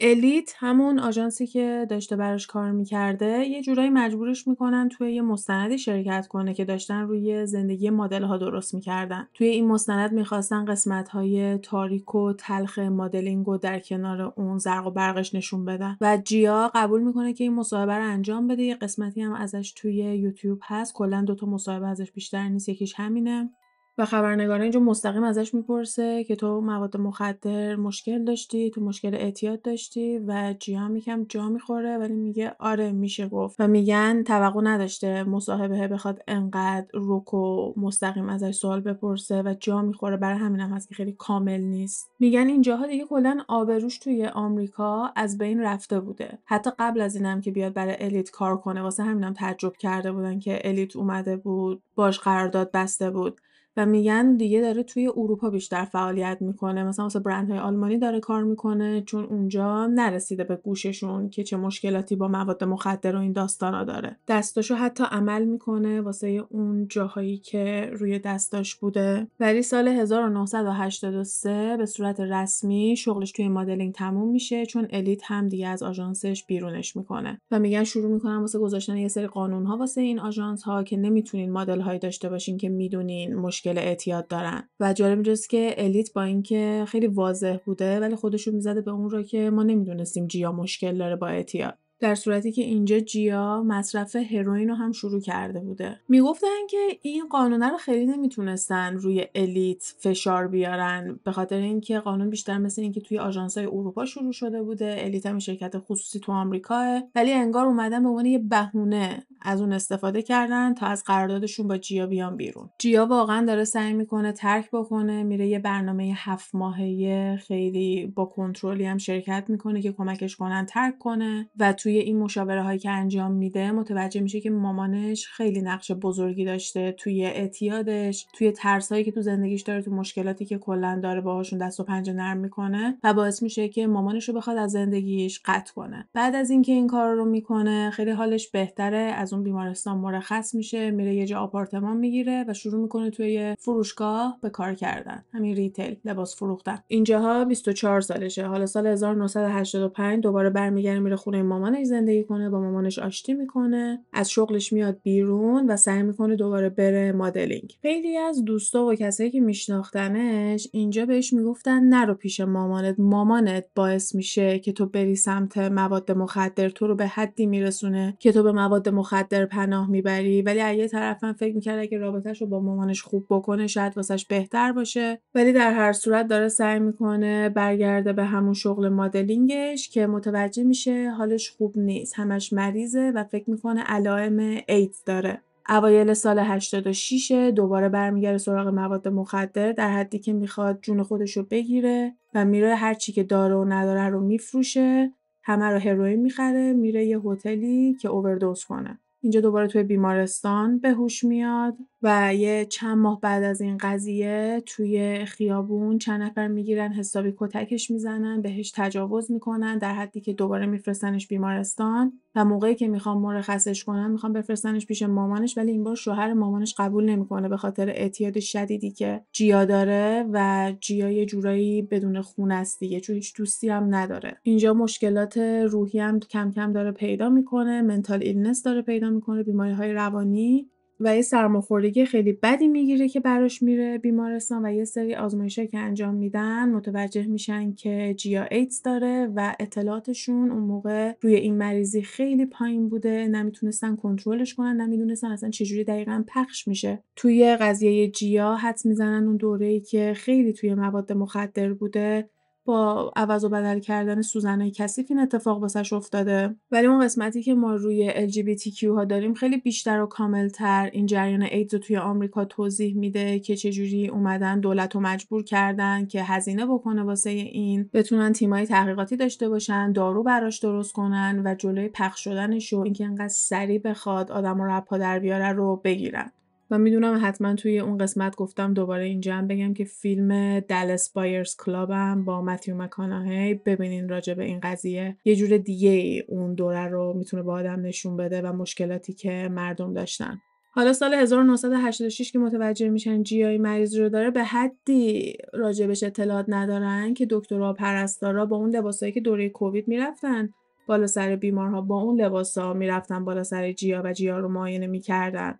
[0.00, 5.78] الیت همون آژانسی که داشته براش کار می‌کرده یه جورایی مجبورش می‌کنن توی یه مستندی
[5.78, 9.28] شرکت کنه که داشتن روی زندگی مدل ها درست می‌کردن.
[9.34, 14.86] توی این مستند می‌خواستن قسمت های تاریک و تلخ مدلینگ و در کنار اون زرق
[14.86, 15.96] و برقش نشون بدن.
[16.00, 18.62] و جیا قبول می‌کنه که این مصاحبه رو انجام بده.
[18.62, 20.94] یه قسمتی هم ازش توی یوتیوب هست.
[20.94, 22.68] کلا دوتا مصاحبه ازش بیشتر نیست.
[22.68, 23.50] یکیش همینه.
[23.98, 29.62] و خبرنگار اینجا مستقیم ازش می‌پرسه که تو مواد مخدر مشکل داشتی تو مشکل اعتیاد
[29.62, 33.56] داشتی و جیا یکم جا می‌خوره ولی میگه آره میشه گفت.
[33.58, 39.82] و میگن توقع نداشته مصاحبه بخواد انقدر رک و مستقیم ازش سوال بپرسه و جا
[39.82, 40.16] می‌خوره.
[40.16, 42.10] برای همینم هست که خیلی کامل نیست.
[42.20, 46.38] میگن اینجاها دیگه کلا آبروش توی آمریکا از بین رفته بوده.
[46.44, 50.38] حتی قبل از اینم که بیاد برای الیت کار کنه واسه همینم تعجب کرده بودن
[50.38, 53.40] که الیت اومده بود باش قرارداد بسته بود.
[53.76, 56.84] و میگن دیگه داره توی اروپا بیشتر فعالیت می‌کنه.
[56.84, 62.16] مثلا واسه برندهای آلمانی داره کار می‌کنه چون اونجا نرسیده به گوششون که چه مشکلاتی
[62.16, 64.16] با مواد مخدر و این داستانا داره.
[64.28, 69.26] دستاشو حتی عمل می‌کنه واسه اون جاهایی که روی دستاش بوده.
[69.40, 75.68] ولی سال 1983 به صورت رسمی شغلش توی مدلینگ تموم میشه چون الیت هم دیگه
[75.68, 77.40] از آژانسش بیرونش می‌کنه.
[77.50, 80.96] و میگن شروع می‌کنن واسه گذاشتن یه سری قانون ها واسه این آژانس ها که
[80.96, 84.68] نمی‌تونین مدل هایی داشته باشین که می‌دونین مشکل اعتیاد دارن.
[84.80, 89.10] و جالب اینجاست که الیت با اینکه خیلی واضح بوده ولی خودشون می‌زده به اون
[89.10, 91.78] رو که ما نمی‌دونستیم جیا مشکل داره با اعتیاد.
[92.00, 96.00] در صورتی که اینجا جیا مصرف هروئین رو هم شروع کرده بوده.
[96.08, 102.30] می‌گفتن که این قانونه رو خیلی نمی‌تونستن روی الیت فشار بیارن به خاطر اینکه قانون
[102.30, 104.96] بیشتر مثل اینکه توی آژانس‌های اروپا شروع شده بوده.
[104.98, 109.72] الیت هم شرکت خصوصی تو آمریکاه ولی انگار اومدن به عنوان یه بهونه از اون
[109.72, 112.70] استفاده کردن تا از قراردادشون با جیا بیان بیرون.
[112.78, 118.84] جیا واقعا داره سعی می‌کنه ترک بکنه میره یه برنامه هفت ماهه خیلی با کنترلی
[118.84, 123.32] هم شرکت می‌کنه که کمکش کنن ترک کنه و توی این مشاوره هایی که انجام
[123.32, 129.22] میده متوجه میشه که مامانش خیلی نقش بزرگی داشته توی اعتیادش توی ترسایی که تو
[129.22, 133.42] زندگیش داره تو مشکلاتی که کلا داره باهاشون دست و پنجه نرم می‌کنه و باعث
[133.42, 136.08] میشه که مامانش رو بخواد از زندگیش قطع کنه.
[136.12, 140.90] بعد از اینکه این کار رو می‌کنه خیلی حالش بهتره از اون بیمارستان مرخص میشه
[140.90, 145.24] میره یه جا آپارتمان می‌گیره و شروع می‌کنه توی فروشگاه به کار کردن.
[145.32, 146.78] همین ریتیل لباس فروختن.
[146.88, 148.46] اینجاها 24 سالشه.
[148.46, 154.04] حالا سال 1985 دوباره برمیگرده میره خونه مامانش زندگی کنه با مامانش آشتی می‌کنه.
[154.12, 157.76] از شغلش میاد بیرون و سعی می‌کنه دوباره بره مدلینگ.
[157.82, 164.14] خیلی از دوستا و کسایی که میشناختنش اینجا بهش می‌گفتن نرو پیش مامانت مامانت باعث
[164.14, 168.52] میشه که تو بری سمت مواد مخدر تو رو به حدی میرسونه که تو به
[168.52, 170.42] مواد مخدر پناه می‌بری.
[170.42, 174.26] ولی از یه طرفم فکر می‌کرد اگه رابطهش رو با مامانش خوب بکنه شاید واسش
[174.26, 175.18] بهتر باشه.
[175.34, 181.10] ولی در هر صورت داره سعی می‌کنه برگرده به همون شغل مدلینگش که متوجه میشه
[181.10, 182.18] حالش خوب نیست.
[182.18, 185.40] همش مریضه و فکر می‌کنه علائم ایدز داره.
[185.68, 191.42] اوایل سال 86 دوباره برمیگرده سراغ مواد مخدر در حدی که می‌خواد جون خودش رو
[191.42, 195.12] بگیره و میره هر چی که داره و نداره رو میفروشه.
[195.42, 198.98] همه رو هروئین می‌خره میره یه هتلی که اووردوز کنه.
[199.26, 201.76] اینجا دوباره توی بیمارستان به هوش میاد.
[202.06, 207.90] و یه چند ماه بعد از این قضیه توی خیابون چند نفر می‌گیرن حسابی کتکش
[207.90, 213.84] می‌زنن بهش تجاوز می‌کنن در حدی که دوباره میفرستنش بیمارستان و موقعی که می‌خوان مرخصش
[213.84, 218.38] کنن می‌خوان بفرستنش پیش مامانش ولی این بار شوهر مامانش قبول نمی‌کنه به خاطر اعتیاد
[218.40, 223.68] شدیدی که جیا داره و جیا یه جورایی بدون خونه است دیگه چون هیچ دوستی
[223.68, 224.36] هم نداره.
[224.42, 229.72] اینجا مشکلات روحی هم کم کم داره پیدا می‌کنه mental illness داره پیدا می‌کنه بیماری
[229.72, 235.14] های روانی و یه سرماخوردگی خیلی بدی می‌گیره که براش میره بیمارستان و یه سری
[235.14, 241.34] آزمایشایی که انجام میدن متوجه میشن که جیا ایدز داره و اطلاعاتشون اون موقع روی
[241.34, 247.02] این مریضی خیلی پایین بوده نمی‌تونستن کنترلش کنن نمی‌دونستن اصلا چجوری دقیقا پخش میشه.
[247.16, 252.28] توی قضیه جیا حدس می‌زنن اون دوره‌ای که خیلی توی مواد مخدر بوده.
[252.66, 257.54] با عوض و بدل کردن سوزنهای کثیف این اتفاق واسش افتاده؟ ولی اون قسمتی که
[257.54, 262.96] ما روی LGBTQ ها داریم خیلی بیشتر و کاملتر این جریان ایدز توی آمریکا توضیح
[262.96, 268.66] میده که چجوری اومدن دولت رو مجبور کردن که هزینه بکنه واسه این بتونن تیمای
[268.66, 273.78] تحقیقاتی داشته باشن دارو براش درست کنن و جلوی پخش شدنش و اینکه انقدر سریع
[273.78, 276.32] بخواد آدم رو در بیاره رو بگیرن.
[276.70, 281.56] و می‌دونم حتما توی اون قسمت گفتم دوباره اینجا هم بگم که فیلم دلس بایرز
[281.56, 285.16] کلابم با متیو مکاناهی ببینین راجع به این قضیه.
[285.24, 289.94] یه جور دیگه اون دوره رو می‌تونه با آدم نشون بده و مشکلاتی که مردم
[289.94, 290.38] داشتن.
[290.70, 297.14] حالا سال 1986 که متوجه میشن جیای مریض رو داره به حدی راجبش اطلاعات ندارن
[297.14, 300.48] که دکترها پرستارا با اون لباسایی که دوره کووید می‌رفتن
[300.86, 305.58] بالا سر بیمارها با اون لباسا می‌رفتن بالا سر جیا و جیا رو معاینه می‌کردن.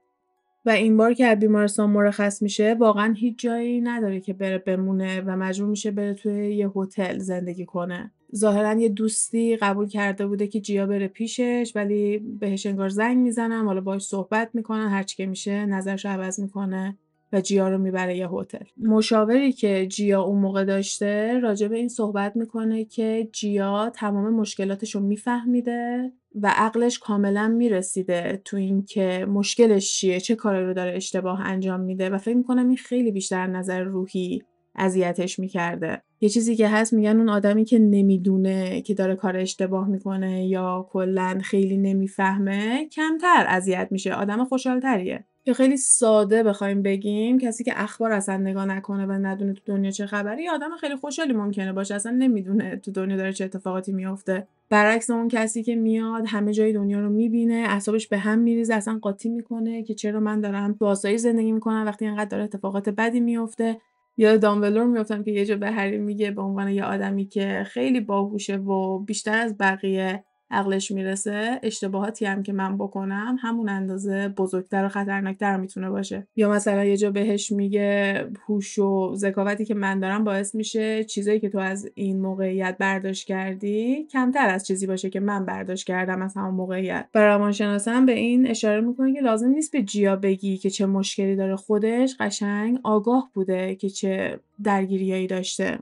[0.67, 5.21] و این بار که از بیمارستان مرخص میشه واقعا هیچ جایی نداره که بره بمونه
[5.21, 8.11] و مجبور میشه بره توی یه هتل زندگی کنه.
[8.37, 13.65] ظاهرا یه دوستی قبول کرده بوده که جیا بره پیشش ولی بهش انگار زنگ می‌زنن
[13.65, 16.97] حالا باهاش صحبت می‌کنن هرچی که میشه نظرش عوض می‌کنه
[17.33, 18.65] و جیا رو می‌بره یه هتل.
[18.79, 24.95] مشاوری که جیا اون موقع داشته راجع به این صحبت می‌کنه که جیا تمام مشکلاتش
[24.95, 31.41] رو میفهمیده و عقلش کاملا می‌رسیده تو اینکه مشکلش چیه چه کاری رو داره اشتباه
[31.41, 34.43] انجام میده و فکر می‌کنم این خیلی بیشتر نظر روحی
[34.75, 36.03] اذیتش می‌کرده.
[36.21, 40.87] یه چیزی که هست میگن اون آدمی که نمی‌دونه که داره کار اشتباه می‌کنه یا
[40.91, 44.13] کلا خیلی نمی‌فهمه کمتر اذیت میشه.
[44.13, 45.25] آدم خوشحالتریه.
[45.47, 49.91] یا خیلی ساده بخوایم بگیم کسی که اخبار اصلا نگاه نکنه و ندونه تو دنیا
[49.91, 53.93] چه خبری یه آدم خیلی خوشحالی ممکنه باشه اصلا نمی‌دونه تو دنیا داره چه اتفاقاتی
[53.93, 54.47] میافته.
[54.71, 58.99] برعکس اون کسی که میاد همه جای دنیا رو می‌بینه اعصابش به هم میریزه اصلا
[59.03, 63.21] قاطی می‌کنه که چرا من دارم تو آسایش زندگی می‌کنم وقتی اینقدر داره اتفاقات بدی
[63.21, 63.81] میفته
[64.17, 68.01] یا دامبلور میفتم که یه جا به هری میگه به عنوان یه آدمی که خیلی
[68.01, 70.25] باهوشه و بیشتر از بقیه.
[70.51, 76.27] عقلش می‌رسه اشتباهاتی هم که من بکنم همون اندازه بزرگتر و خطرناکتر می‌تونه باشه.
[76.37, 81.41] یا مثلا یه جا بهش میگه هوش و ذکاوتی که من دارم باعث میشه چیزایی
[81.41, 86.23] که تو از این موقعیت برداشت کردی کمتر از چیزی باشه که من برداشت کردم
[86.23, 87.07] از همون موقعیت.
[87.15, 91.37] و روانشناسم به این اشاره می‌کنه که لازم نیست به جیا بگی که چه مشکلی
[91.37, 91.57] داره.
[91.57, 95.79] خودش قشنگ آگاه بوده که چه درگیریایی داشته.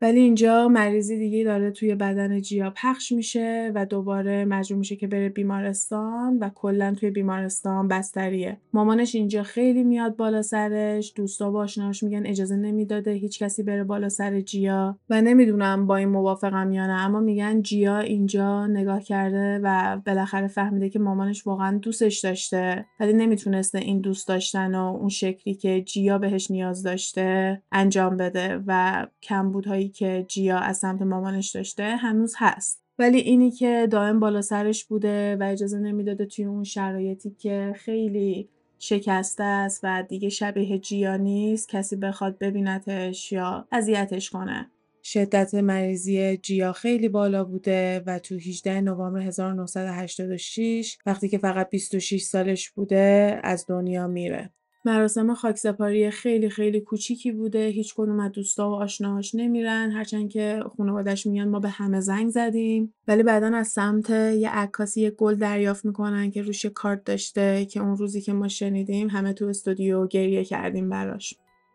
[0.00, 5.06] ولی اینجا مریضی دیگه داره توی بدن جیا پخش میشه و دوباره مجبور میشه که
[5.06, 8.60] بره بیمارستان و کلا توی بیمارستان بستریه.
[8.72, 13.84] مامانش اینجا خیلی میاد بالا سرش دوستا و آشناش میگن اجازه نمی‌داده هیچ کسی بره
[13.84, 19.02] بالا سر جیا و نمی‌دونم با این موافقم یا نه اما میگن جیا اینجا نگاه
[19.02, 24.84] کرده و بالاخره فهمیده که مامانش واقعا دوستش داشته ولی نمی‌تونسته این دوست داشتن و
[24.84, 31.02] اون شکلی که جیا بهش نیاز داشته انجام بده و کمبودهایی که جیا از سمت
[31.02, 36.44] مامانش داشته هنوز هست ولی اینی که دائم بالا سرش بوده و اجازه نمی‌داده توی
[36.44, 38.48] اون شرایطی که خیلی
[38.78, 44.70] شکسته است و دیگه شبیه جیا نیست کسی بخواد ببینتش یا اذیتش کنه
[45.02, 52.22] شدت مریضی جیا خیلی بالا بوده و تو 18 نوامبر 1986 وقتی که فقط 26
[52.22, 54.50] سالش بوده از دنیا میره.
[54.84, 57.66] مراسم خاکسپاری خیلی خیلی کوچیکی بوده.
[57.66, 59.90] هیچ کدوم از دوستا و آشناهاش نمیرن.
[59.90, 62.94] هرچند که خانوادش میان ما به همه زنگ زدیم.
[63.08, 67.80] ولی بعدا از سمت یه عکاسی یه گل دریافت می‌کنن که روش کارت داشته که
[67.80, 71.34] اون روزی که ما شنیدیم همه تو استودیو گریه کردیم براش.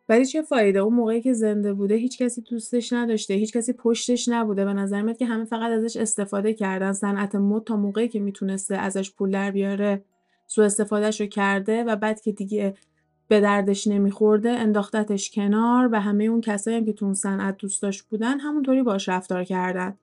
[0.09, 4.29] ولی چه فایده؟ اون موقعی که زنده بوده هیچ کسی دوستش نداشته هیچ کسی پشتش
[4.29, 4.65] نبوده.
[4.65, 6.93] به نظر میاد که همه فقط ازش استفاده کردن.
[6.93, 10.03] صنعت مد تا موقعی که می‌تونسته ازش پول در بیاره
[10.47, 12.73] سوء استفادهش رو کرده و بعد که دیگه
[13.27, 18.03] به دردش نمیخورده انداختتش کنار و همه اون کسایی هم که تو اون صنعت دوستاش
[18.03, 19.97] بودن همونطوری باش رفتار کردن.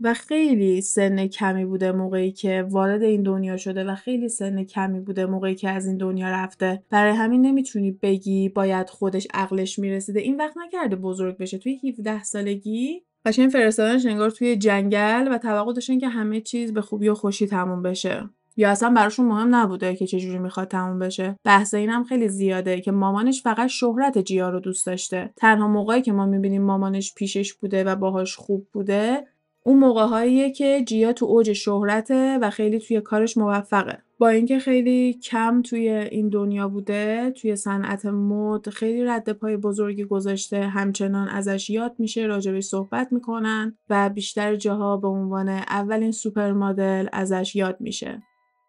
[0.00, 5.00] و خیلی سن کمی بوده موقعی که وارد این دنیا شده و خیلی سن کمی
[5.00, 6.82] بوده موقعی که از این دنیا رفته.
[6.90, 10.20] برای همین نمی‌تونی بگی باید خودش عقلش می‌رسیده.
[10.20, 11.58] این وقت نکرده بزرگ بشه.
[11.58, 16.80] توی 17 سالگی قشنگ فرستادنش انگار توی جنگل و توقع داشتن که همه چیز به
[16.80, 18.28] خوبی و خوشی تموم بشه.
[18.58, 21.36] یا اصلا براشون مهم نبوده که چجوری می‌خواد تموم بشه.
[21.44, 25.30] بحث اینم خیلی زیاده که مامانش فقط شهرت جیا رو دوست داشته.
[25.36, 29.26] تنها موقعی که ما می‌بینیم مامانش پیشش بوده و باهاش خوب بوده
[29.64, 33.98] اون موقع که جیا تو اوج شهرته و خیلی توی کارش موفقه.
[34.18, 40.04] با اینکه خیلی کم توی این دنیا بوده توی صنعت مد خیلی رد پای بزرگی
[40.04, 40.60] گذاشته.
[40.60, 47.06] همچنان ازش یاد میشه راجبش صحبت می‌کنن و بیشتر جاها به عنوان اولین سوپر مدل
[47.12, 48.22] ازش یاد میشه.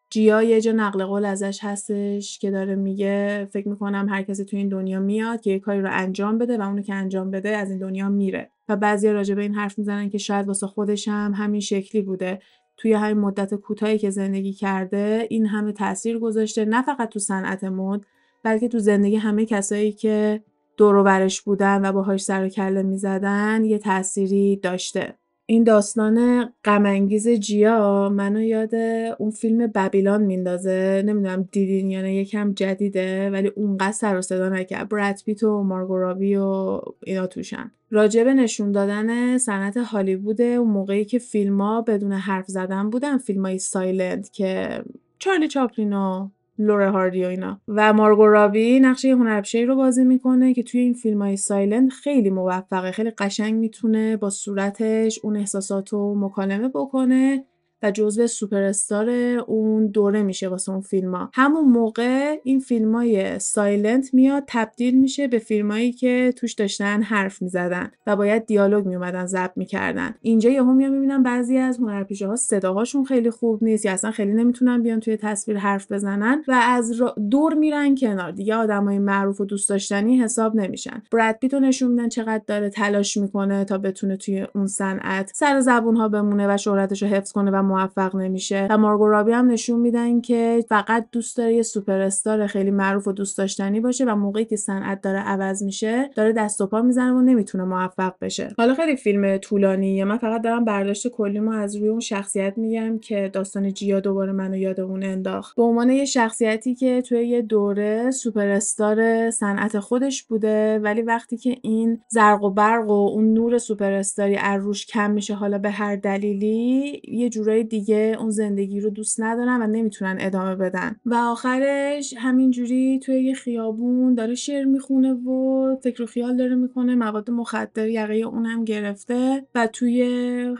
[0.10, 4.58] جیا یه جا نقل قول ازش هستش که داره میگه فکر می‌کنم هر کسی تو
[4.58, 7.69] این دنیا میاد که یه کاری رو انجام بده و اونو که انجام بده از
[7.69, 8.52] این دنیا میره.
[8.69, 12.39] و بعضی راجع به این حرف می‌زنن که شاید واسه خودش هم همین شکلی بوده.
[12.78, 17.63] توی همین مدت کوتاهی که زندگی کرده این همه تاثیر گذاشته نه فقط تو صنعت
[17.63, 18.02] مد
[18.43, 20.43] بلکه تو زندگی همه کسایی که
[20.78, 25.15] دور برش بودن و باهاش سر و کله می‌زدن یه تأثیری داشته.
[25.51, 28.75] این داستان غم‌انگیز جیا منو یاد
[29.19, 31.03] اون فیلم بابیلون میندازه.
[31.05, 34.89] نمی‌دونم دیدین یا نه یکم جدیده ولی اونقدر سر و صدا نکرد.
[34.89, 37.71] برد پیت و مارگو رابی و اینا توشن.
[37.91, 43.45] راجب نشون دادن صنعت هالیوود اون موقعی که فیلم ها بدون حرف زدن بودن فیلم
[43.45, 44.81] های silent که
[45.19, 46.29] چارلی چاپلین و
[46.60, 47.62] لورل هاردی و اینا.
[47.67, 52.30] و مارگو رابی نقش هنرپیشه رو بازی می‌کنه که توی این فیلم های silent خیلی
[52.30, 57.45] موفقه خیلی قشنگ می‌تونه با صورتش اون احساسات رو مکالمه بکنه.
[57.83, 59.09] و جزو سوپر استار
[59.47, 61.29] اون دوره میشه واسه اون فیلم.
[61.33, 67.41] همون موقع این فیلم های silent میاد تبدیل میشه به فیلمایی که توش داشتن حرف
[67.41, 70.15] می‌زدن و باید دیالوگ میومدن ضبط می‌کردن.
[70.21, 74.33] اینجا یهو میان می‌بینن بعضی از هنرپیشه ها صداهاشون خیلی خوب نیست یا اصلا خیلی
[74.33, 78.31] نمی‌تونن بیان توی تصویر حرف بزنن و از دور میرن کنار.
[78.31, 81.03] دیگه آدمای معروف و دوست داشتنی حساب نمیشن.
[81.11, 85.95] براد پیتو نشون میدن چقدر داره تلاش می‌کنه تا بتونه توی اون صنعت سر زبون
[85.95, 88.67] ها بمونه و شهرتش رو حفظ کنه و موفق نمیشه.
[88.69, 93.08] و مارگو رابی هم نشون میدن که فقط دوست داره یه سوپر استار خیلی معروف
[93.08, 96.82] و دوست داشتنی باشه و موقعی که صنعت داره عوض میشه داره دست و پا
[96.82, 98.53] می‌زنه و نمی‌تونه موفق بشه.
[98.58, 100.05] حالا خیلی فیلم طولانیه.
[100.05, 104.55] من فقط دارم برداشت کلیمو از روی اون شخصیت میگم که داستان جیا دوباره منو
[104.57, 105.55] یاد اون انداخت.
[105.55, 111.38] به عنوان یه شخصیتی که توی یه دوره سوپر استار صنعت خودش بوده ولی وقتی
[111.38, 115.70] که این زرق و برق و اون نور سوپر استاری روش کم میشه حالا به
[115.70, 117.30] هر دلیلی یه
[117.64, 120.95] دیگه اون زندگی رو دوست ندارن و نمی‌تونن ادامه بدن.
[121.05, 126.95] و آخرش همینجوری توی یه خیابون داره شعر می‌خونه و فکر و خیال داره می‌کنه.
[126.95, 129.93] مواد مخدر یقه اونم گرفته و توی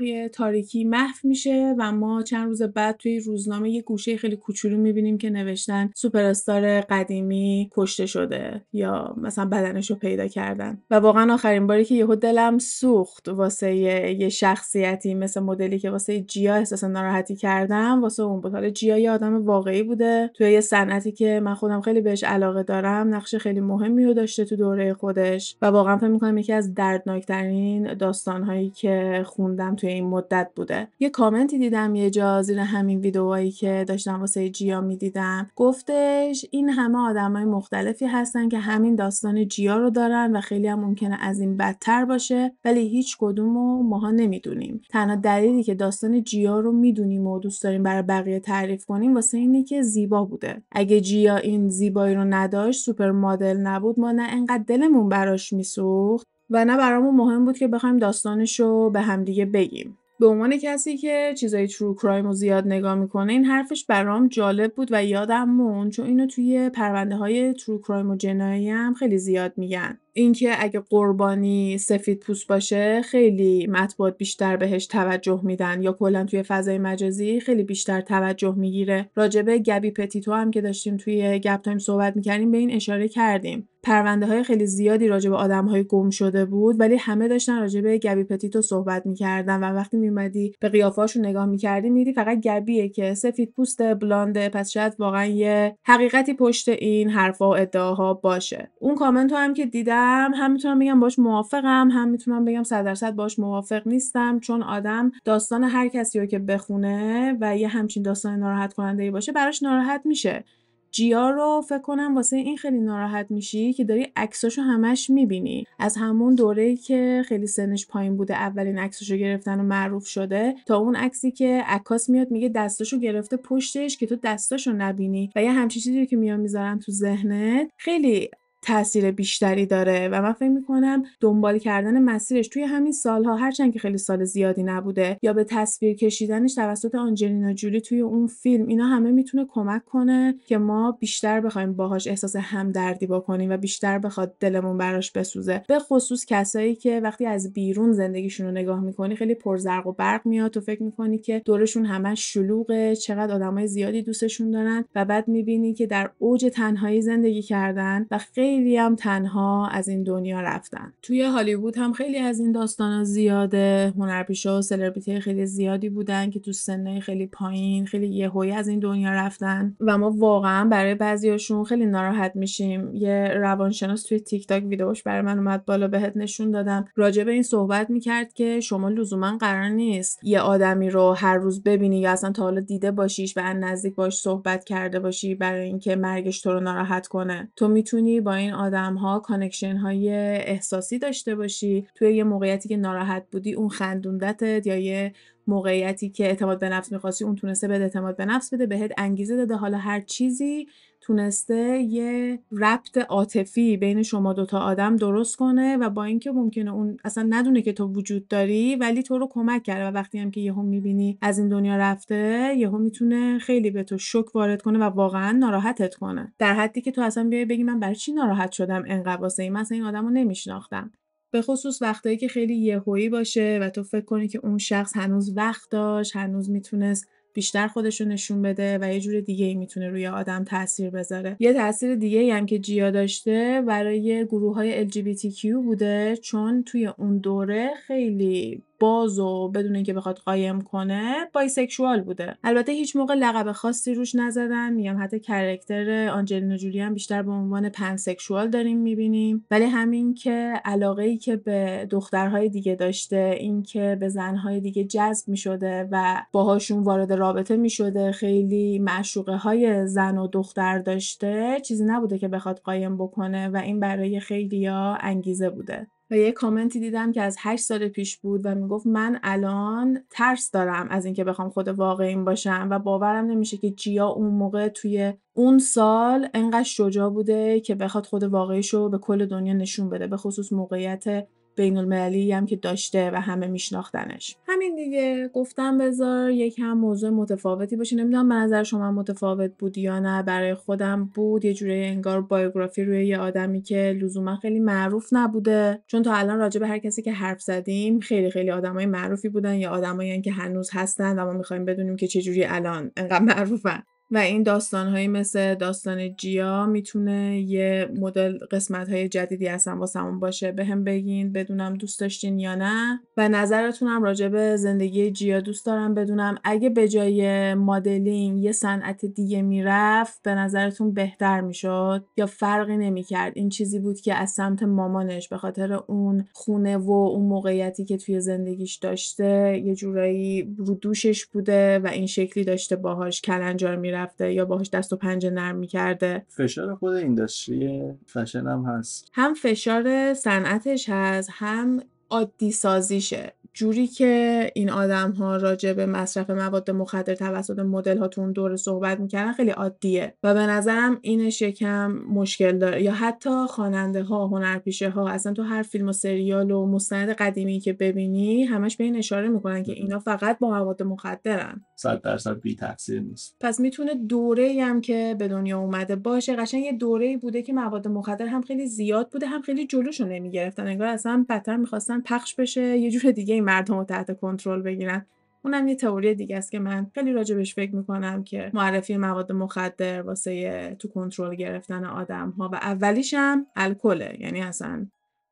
[0.02, 4.78] یه تاریکی محو میشه و ما چند روز بعد توی روزنامه یه گوشه خیلی کوچولو
[4.78, 10.82] می‌بینیم که نوشتن سوپر استار قدیمی کشته شده یا مثلا بدنش رو پیدا کردن.
[10.92, 16.22] و واقعا آخرین باری که یهو دلم سوخت واسه یه شخصیتی مثل مدلی که واسه
[16.22, 18.54] جیا احساس ناراحتی کردم واسه اون بود.
[18.54, 20.32] حالا جیا یه آدم واقعی بوده.
[20.34, 24.46] توی یه صنعتی که من خودم خیلی بهش علاقه دارم نقش خیلی مهمی رو داشته
[24.46, 30.08] تو دوره خودش و واقعا فکر می‌کنم یکی از دردناکترین داستانهایی که خوندم توی این
[30.08, 30.88] مدت بوده.
[31.00, 35.48] یه کامنتی دیدم یه جا زیر همین ویدئوهایی که داشتم واسه جیا می‌دیدم.
[35.56, 40.80] گفتش این همه آدمای مختلفی هستن که همین داستان جیا رو دارن و خیلی هم
[40.80, 44.82] ممکنه از این بدتر باشه ولی هیچ کدوم رو ماها نمی‌دونیم.
[44.90, 49.38] تنها دلیلی که داستان جیا رو می‌دونیم و دوست داریم برای بقیه تعریف کنیم واسه
[49.38, 50.62] اینه که زیبا بوده.
[50.72, 54.00] اگه جیا این زیبایی رو نداشت سوپر مدل نبود.
[54.00, 58.90] ما نه انقدر دلمون براش میسوخت و نه برامون مهم بود که بخوایم داستانش رو
[58.90, 59.99] به همدیگه بگیم.
[60.20, 64.74] به عنوان کسی که چیزای true crime رو زیاد نگاه می‌کنه این حرفش برام جالب
[64.74, 69.18] بود و یادم موند چون اینو توی پرونده های true crime و جنایی هم خیلی
[69.18, 69.98] زیاد میگن.
[70.14, 76.44] اینکه اگه قربانی سفید پوست باشه خیلی مطبوعات بیشتر بهش توجه میدن یا کلا توی
[76.44, 79.10] فضای مجازی خیلی بیشتر توجه می‌گیره.
[79.16, 83.69] راجبه گبی پتیتو هم که داشتیم توی گپ تایم صحبت می‌کردیم به این اشاره کردیم.
[83.84, 87.82] پرونده های خیلی زیادی راجع به آدم های گم شده بود ولی همه داشتن راجع
[87.82, 92.90] به گبی پتیتو صحبت می‌کردن و وقتی میومدی به قیافه‌هاشون نگاه می‌کردی می‌دیدی فقط گبیه
[92.90, 98.14] که سفید پوست blonde ه پس شاید واقعا یه حقیقتی پشت این حرفها و ادعاها
[98.14, 98.72] باشه.
[98.80, 103.16] اون کامنت هم که دیدم هم می‌تونم بگم باش موافقم هم می‌تونم بگم صد درصد
[103.16, 108.40] باش موافق نیستم چون آدم داستان هر کسی رو که بخونه و یه همچین داستان
[108.40, 110.44] ناراحت کننده باشه براش ناراحت میشه.
[110.92, 115.66] جیا رو فکر کنم واسه این خیلی ناراحت میشی که داری عکساشو همش می‌بینی.
[115.80, 120.78] از همون دوره که خیلی سنش پایین بوده اولین عکساشو گرفتن و معروف شده تا
[120.78, 125.30] اون عکسی که عکاس میاد میگه دستاشو گرفته پشتش که تو دستاشو نبینی.
[125.36, 128.30] و یه همچین چیزی که میان می‌ذارن تو ذهنت خیلی
[128.62, 133.80] تاثیر بیشتری داره و من فکر می‌کنم دنبال کردن مسیرش توی همین سالها هرچند که
[133.80, 138.86] خیلی سال زیادی نبوده یا به تصویر کشیدنش توسط آنجلینا جولی توی اون فیلم اینا
[138.86, 144.36] همه می‌تونه کمک کنه که ما بیشتر بخوایم باهاش احساس همدردی بکنیم و بیشتر بخواد
[144.40, 145.64] دلمون براش بسوزه.
[145.68, 150.22] به خصوص کسایی که وقتی از بیرون زندگیشون رو نگاه می‌کنی خیلی پرزرق و برق
[150.26, 155.28] میاد تو فکر می‌کنی که دورشون همه شلوغه چقدر آدمای زیادی دوستشون دارن و بعد
[155.28, 160.42] می‌بینی که در اوج تنهایی زندگی کردن و خیلی خیلی هم تنها از این دنیا
[160.42, 160.94] رفتن.
[161.02, 163.94] توی هالیوود هم خیلی از این داستان زیاده.
[163.98, 168.80] هنرپیشه و سلبریتی خیلی زیادی بودن که تو سن خیلی پایین خیلی یهویی از این
[168.80, 169.76] دنیا رفتن.
[169.80, 172.96] و ما واقعا برای بعضیاشون خیلی ناراحت میشیم.
[172.96, 176.86] یه روانشناس توی تیک تاک ویدیوش برای من اومد بالا بهت نشون دادم.
[176.96, 181.64] راجع به این صحبت می‌کرد که شما لزوما قرار نیست یه آدمی رو هر روز
[181.64, 185.96] ببینی یا اصلا تا حالا دیده باشیش و نزدیک باش صحبت کرده باشی برای اینکه
[185.96, 187.52] مرگش تو رو ناراحت کنه.
[187.56, 192.78] تو می‌تونی با این آدم ها connection های احساسی داشته باشی توی یه موقعیتی که
[192.78, 195.14] ناراحت بودی اون خندوندتت یا یه
[195.48, 199.36] موقعیتی که اعتماد به نفس می‌خواستی اون تونسته بده اعتماد به نفس بده بهت انگیزه
[199.36, 200.68] داده حالا هر چیزی
[201.10, 206.98] تونسته یه ربط عاطفی بین شما دوتا آدم درست کنه و با اینکه ممکنه اون
[207.04, 210.42] اصلا ندونه که تو وجود داری ولی تو رو کمک کرده و وقتی هم که
[210.42, 214.84] یهو می‌بینی از این دنیا رفته یهو می‌تونه خیلی به تو شک وارد کنه و
[214.84, 216.34] واقعا ناراحتت کنه.
[216.40, 219.54] در حدی که تو اصلا بیای بگی من برای چی ناراحت شدم انقدر واسه این؟
[219.54, 220.92] مثلا این آدم رو نمیشناختم.
[221.32, 225.38] به خصوص وقتایی که خیلی یهویی باشه و تو فکر کنی که اون شخص هنوز
[225.38, 230.08] وقت داشت هنوز می‌تونست بیشتر خودش نشون بده و یه جور دیگه ای می‌تونه روی
[230.08, 231.36] آدم تاثیر بذاره.
[231.40, 236.88] یه تاثیر دیگه ای هم که جیا داشته برای گروه های LGBTQ بوده چون توی
[236.88, 242.38] اون دوره خیلی باز و بدون اینکه بخواد قایم کنه bisexual بوده.
[242.44, 247.32] البته هیچ موقع لقب خاصی روش نزدن میگم حتی character آنجلینا جولی هم بیشتر به
[247.32, 249.46] عنوان pansexual داریم می‌بینیم.
[249.52, 254.84] ولی همین که علاقه ای که به دخترهای دیگه داشته این که به زنهای دیگه
[254.84, 261.86] جذب می‌شده و باهاشون وارد رابطه می‌شده خیلی معشوقه های زن و دختر داشته چیزی
[261.86, 265.88] نبوده که بخواد قایم بکنه و این برای خیلیا انگیزه بوده.
[266.12, 270.52] و یه کامنتی دیدم که از هشت سال پیش بود و می‌گفت من الان ترس
[270.52, 275.14] دارم از اینکه بخوام خود واقعیم باشم و باورم نمیشه که جیا اون موقع توی
[275.34, 280.08] اون سال انقدر شجاع بوده که بخواد خود واقعیش رو به کل دنیا نشون بده
[280.08, 281.28] به خصوص موقعیت
[281.60, 284.36] بین المللی هم که داشته و همه میشناختنش.
[284.48, 287.96] همین دیگه گفتم بذار یکم موضوع متفاوتی باشه.
[287.96, 290.24] نمی‌دونم به نظر شما متفاوت بود یا نه.
[290.24, 295.84] برای خودم بود یه جوری انگار بایوگرافی روی یه آدمی که لزوما خیلی معروف نبوده.
[295.88, 299.56] چون تا الان راجع به هر کسی که حرف زدیم خیلی خیلی آدمای معروفی بودن
[299.56, 303.84] یا آدمایی که هنوز هستن و ما می‌خوایم بدونیم که چجوری الان انقدر معروفن.
[304.12, 310.52] و این داستانهایی مثل داستان جیا می‌تونه یه مدل قسمت های جدیدی اصلا واسمون باشه.
[310.52, 313.00] به هم بگین بدونم دوست داشتین یا نه.
[313.18, 316.38] و نظرتونم راجع به زندگی جیا دوست دارم بدونم.
[316.44, 323.34] اگه به جای مدلینگ یه صنعت دیگه می‌رفت به نظرتون بهتر می‌شد؟ یا فرقی نمی‌کرد؟
[323.36, 327.98] این چیزی بود که از سمت مامانش به خاطر اون خونه و اون موقعیتی که
[327.98, 333.99] توی زندگیش داشته یه جورایی رو دوشش بوده و این شکلی داشته باهاش کلنجار می‌رفت.
[334.00, 336.26] می‌رفته یا باهاش دست و پنجه نرم می‌کرده.
[336.28, 339.12] فشار خود اینداستری فشن هم هست.
[339.14, 341.80] هم فشار صنعتش هست هم
[342.10, 348.08] عادی سازیشه جوری که این آدم ها راجع به مصرف مواد مخدر توسط مدل ها
[348.08, 350.14] تو اون دوره صحبت می‌کردن خیلی عادیه.
[350.24, 352.84] و به نظرم اینش یکم مشکل داره.
[352.84, 357.60] یا حتی خواننده ها هنرپیشه ها اصلا تو هر فیلم و سریال و مستند قدیمی
[357.60, 361.62] که ببینی همش به این اشاره می‌کنن که اینا فقط با مواد مخدرن.
[361.76, 363.36] صد درصد بی تاثیر نیست.
[363.42, 367.88] پس می‌تونه دوره هم که به دنیا اومده باشه قشنگ یه دوره بوده که مواد
[367.88, 370.68] مخدر هم خیلی زیاد بوده هم خیلی جلوشو نمی‌گرفتن.
[370.68, 375.06] انگار اصلا بدتر می‌خواستن پخش بشه یه جور دیگه مردم رو تحت کنترل بگیرن.
[375.44, 380.02] اونم یه تئوری دیگه است که من خیلی راجبش فکر می‌کنم که معرفی مواد مخدر
[380.02, 384.18] واسه تو کنترل گرفتن آدم ها و اولیشم الکله.
[384.20, 384.88] یعنی اصلا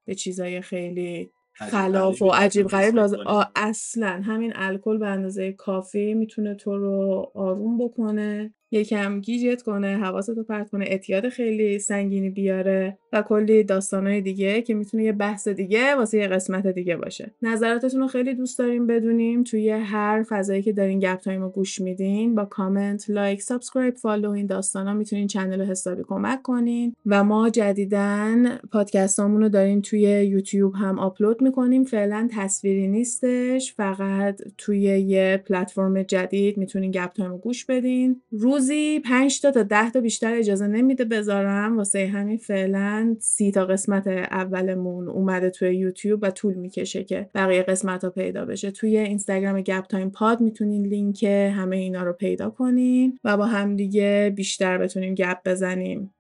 [0.05, 3.17] به چیزای خیلی خلاف و عجیب غریب لازم
[3.55, 8.53] اصلا همین الکل به اندازه کافی می‌تونه تو رو آروم بکنه.
[8.71, 14.73] یکم گیجت کنه حواستو پرت کنه اعتیاد خیلی سنگینی بیاره و کلی داستانهای دیگه که
[14.73, 17.31] می‌تونه یه بحث دیگه واسه یه قسمت دیگه باشه.
[17.41, 19.43] نظراتتون رو خیلی دوست داریم بدونیم.
[19.43, 24.29] توی هر فضایی که دارین گپ تایم رو گوش میدین با comment like subscribe follow
[24.29, 26.95] این داستانا می‌تونین channel رو حسابی کمک کنین.
[27.05, 31.83] و ما جدیدن پادکستامون رو داریم توی یوتیوب هم آپلود می‌کنیم.
[31.83, 33.73] فعلا تصویری نیستش.
[33.73, 38.21] فقط توی یه پلتفرم جدید می‌تونین گپ تایم رو گوش بدین.
[38.57, 41.77] روزی 5 تا تا 10 تا بیشتر اجازه نمیده بذارم.
[41.77, 47.63] واسه همین فعلا سی تا قسمت اولمون اومده توی یوتیوب و طول می‌کشه که بقیه
[47.63, 48.71] قسمت ها پیدا بشه.
[48.71, 53.75] توی اینستاگرام گپ تایم پاد می‌تونین لینک همه اینا رو پیدا کنین و با هم
[53.75, 56.13] دیگه بیشتر بتونیم گپ بزنیم.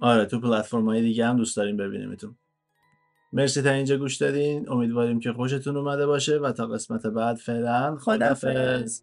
[0.00, 2.34] آره تو پلتفرم های دیگه هم دوست داریم ببینیمتون.
[3.32, 4.68] مرسی تا اینجا گوش دادین.
[4.68, 9.02] امیدواریم که خوشتون اومده باشه و تا قسمت بعد فعلا خدافظ